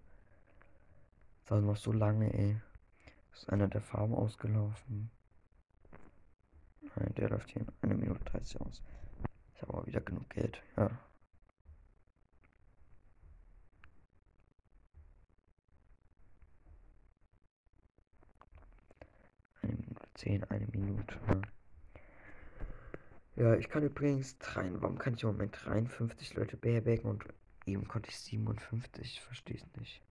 Das 1.44 1.52
also 1.52 1.66
noch 1.66 1.76
so 1.76 1.92
lange, 1.92 2.32
ey. 2.34 2.60
Ist 3.32 3.48
einer 3.50 3.68
der 3.68 3.80
Farben 3.80 4.14
ausgelaufen. 4.14 5.10
Nein, 6.96 7.14
der 7.16 7.30
läuft 7.30 7.50
hier 7.50 7.62
in 7.82 7.90
1 7.90 8.00
Minute 8.00 8.24
30 8.24 8.60
aus. 8.60 8.82
Ich 9.54 9.62
habe 9.62 9.74
aber 9.74 9.86
wieder 9.86 10.00
genug 10.00 10.28
Geld, 10.30 10.60
ja. 10.76 10.90
Eine 19.62 19.74
Minute 19.74 20.08
10, 20.14 20.44
eine 20.44 20.66
Minute. 20.66 21.16
Ja. 21.28 21.51
Ja, 23.36 23.54
ich 23.56 23.68
kann 23.68 23.82
übrigens 23.82 24.36
rein. 24.42 24.80
Warum 24.82 24.98
kann 24.98 25.14
ich 25.14 25.22
im 25.22 25.30
Moment 25.30 25.56
53 25.64 26.34
Leute 26.34 26.56
beherbergen 26.56 27.10
und 27.10 27.24
eben 27.66 27.88
konnte 27.88 28.10
ich 28.10 28.18
57? 28.18 29.02
Ich 29.02 29.20
verstehe 29.20 29.56
es 29.56 29.80
nicht. 29.80 30.02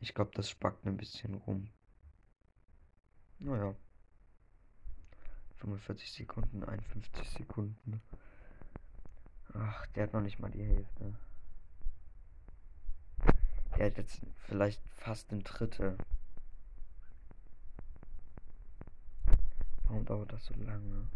Ich 0.00 0.14
glaube, 0.14 0.30
das 0.34 0.48
spackt 0.48 0.86
ein 0.86 0.96
bisschen 0.96 1.34
rum. 1.34 1.68
Naja. 3.38 3.74
45 5.58 6.12
Sekunden, 6.12 6.64
51 6.64 7.28
Sekunden. 7.30 8.02
Ach, 9.54 9.86
der 9.88 10.04
hat 10.04 10.12
noch 10.12 10.22
nicht 10.22 10.40
mal 10.40 10.50
die 10.50 10.64
Hälfte. 10.64 11.14
Der 13.76 13.86
hat 13.86 13.96
jetzt 13.96 14.20
vielleicht 14.46 14.82
fast 14.96 15.30
ein 15.30 15.44
Drittel. 15.44 15.96
Warum 19.84 20.04
dauert 20.04 20.32
das 20.32 20.46
so 20.46 20.54
lange? 20.54 21.06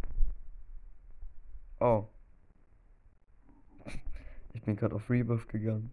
Oh. 1.81 2.09
Ich 4.55 4.63
bin 4.63 4.77
gerade 4.77 4.95
auf 4.95 5.11
Rebuff 5.11 5.47
gegangen. 5.49 5.93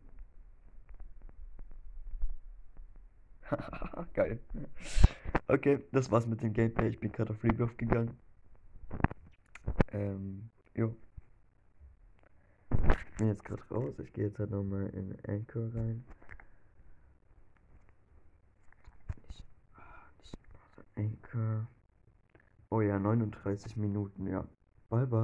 Geil. 4.14 4.40
Okay, 5.48 5.80
das 5.92 6.10
war's 6.12 6.26
mit 6.26 6.42
dem 6.42 6.54
Gameplay. 6.54 6.88
Ich 6.88 7.00
bin 7.00 7.12
gerade 7.12 7.32
auf 7.32 7.44
Rebuff 7.44 7.76
gegangen. 7.78 8.18
Ähm, 9.92 10.50
jo. 10.76 10.96
Ich 12.72 13.18
bin 13.18 13.28
jetzt 13.28 13.44
gerade 13.44 13.64
raus. 13.70 13.94
Ich 14.00 14.12
gehe 14.14 14.28
jetzt 14.28 14.40
halt 14.40 14.52
nochmal 14.52 14.88
in 14.90 15.16
Anchor 15.28 15.74
rein. 15.76 16.04
Ich, 19.30 19.44
ich, 20.24 20.34
Anchor. 20.96 21.68
Oh 22.70 22.82
ja, 22.82 22.98
39 22.98 23.78
Minuten, 23.78 24.28
ja. 24.28 24.48
Bye 24.90 25.06
bye. 25.06 25.24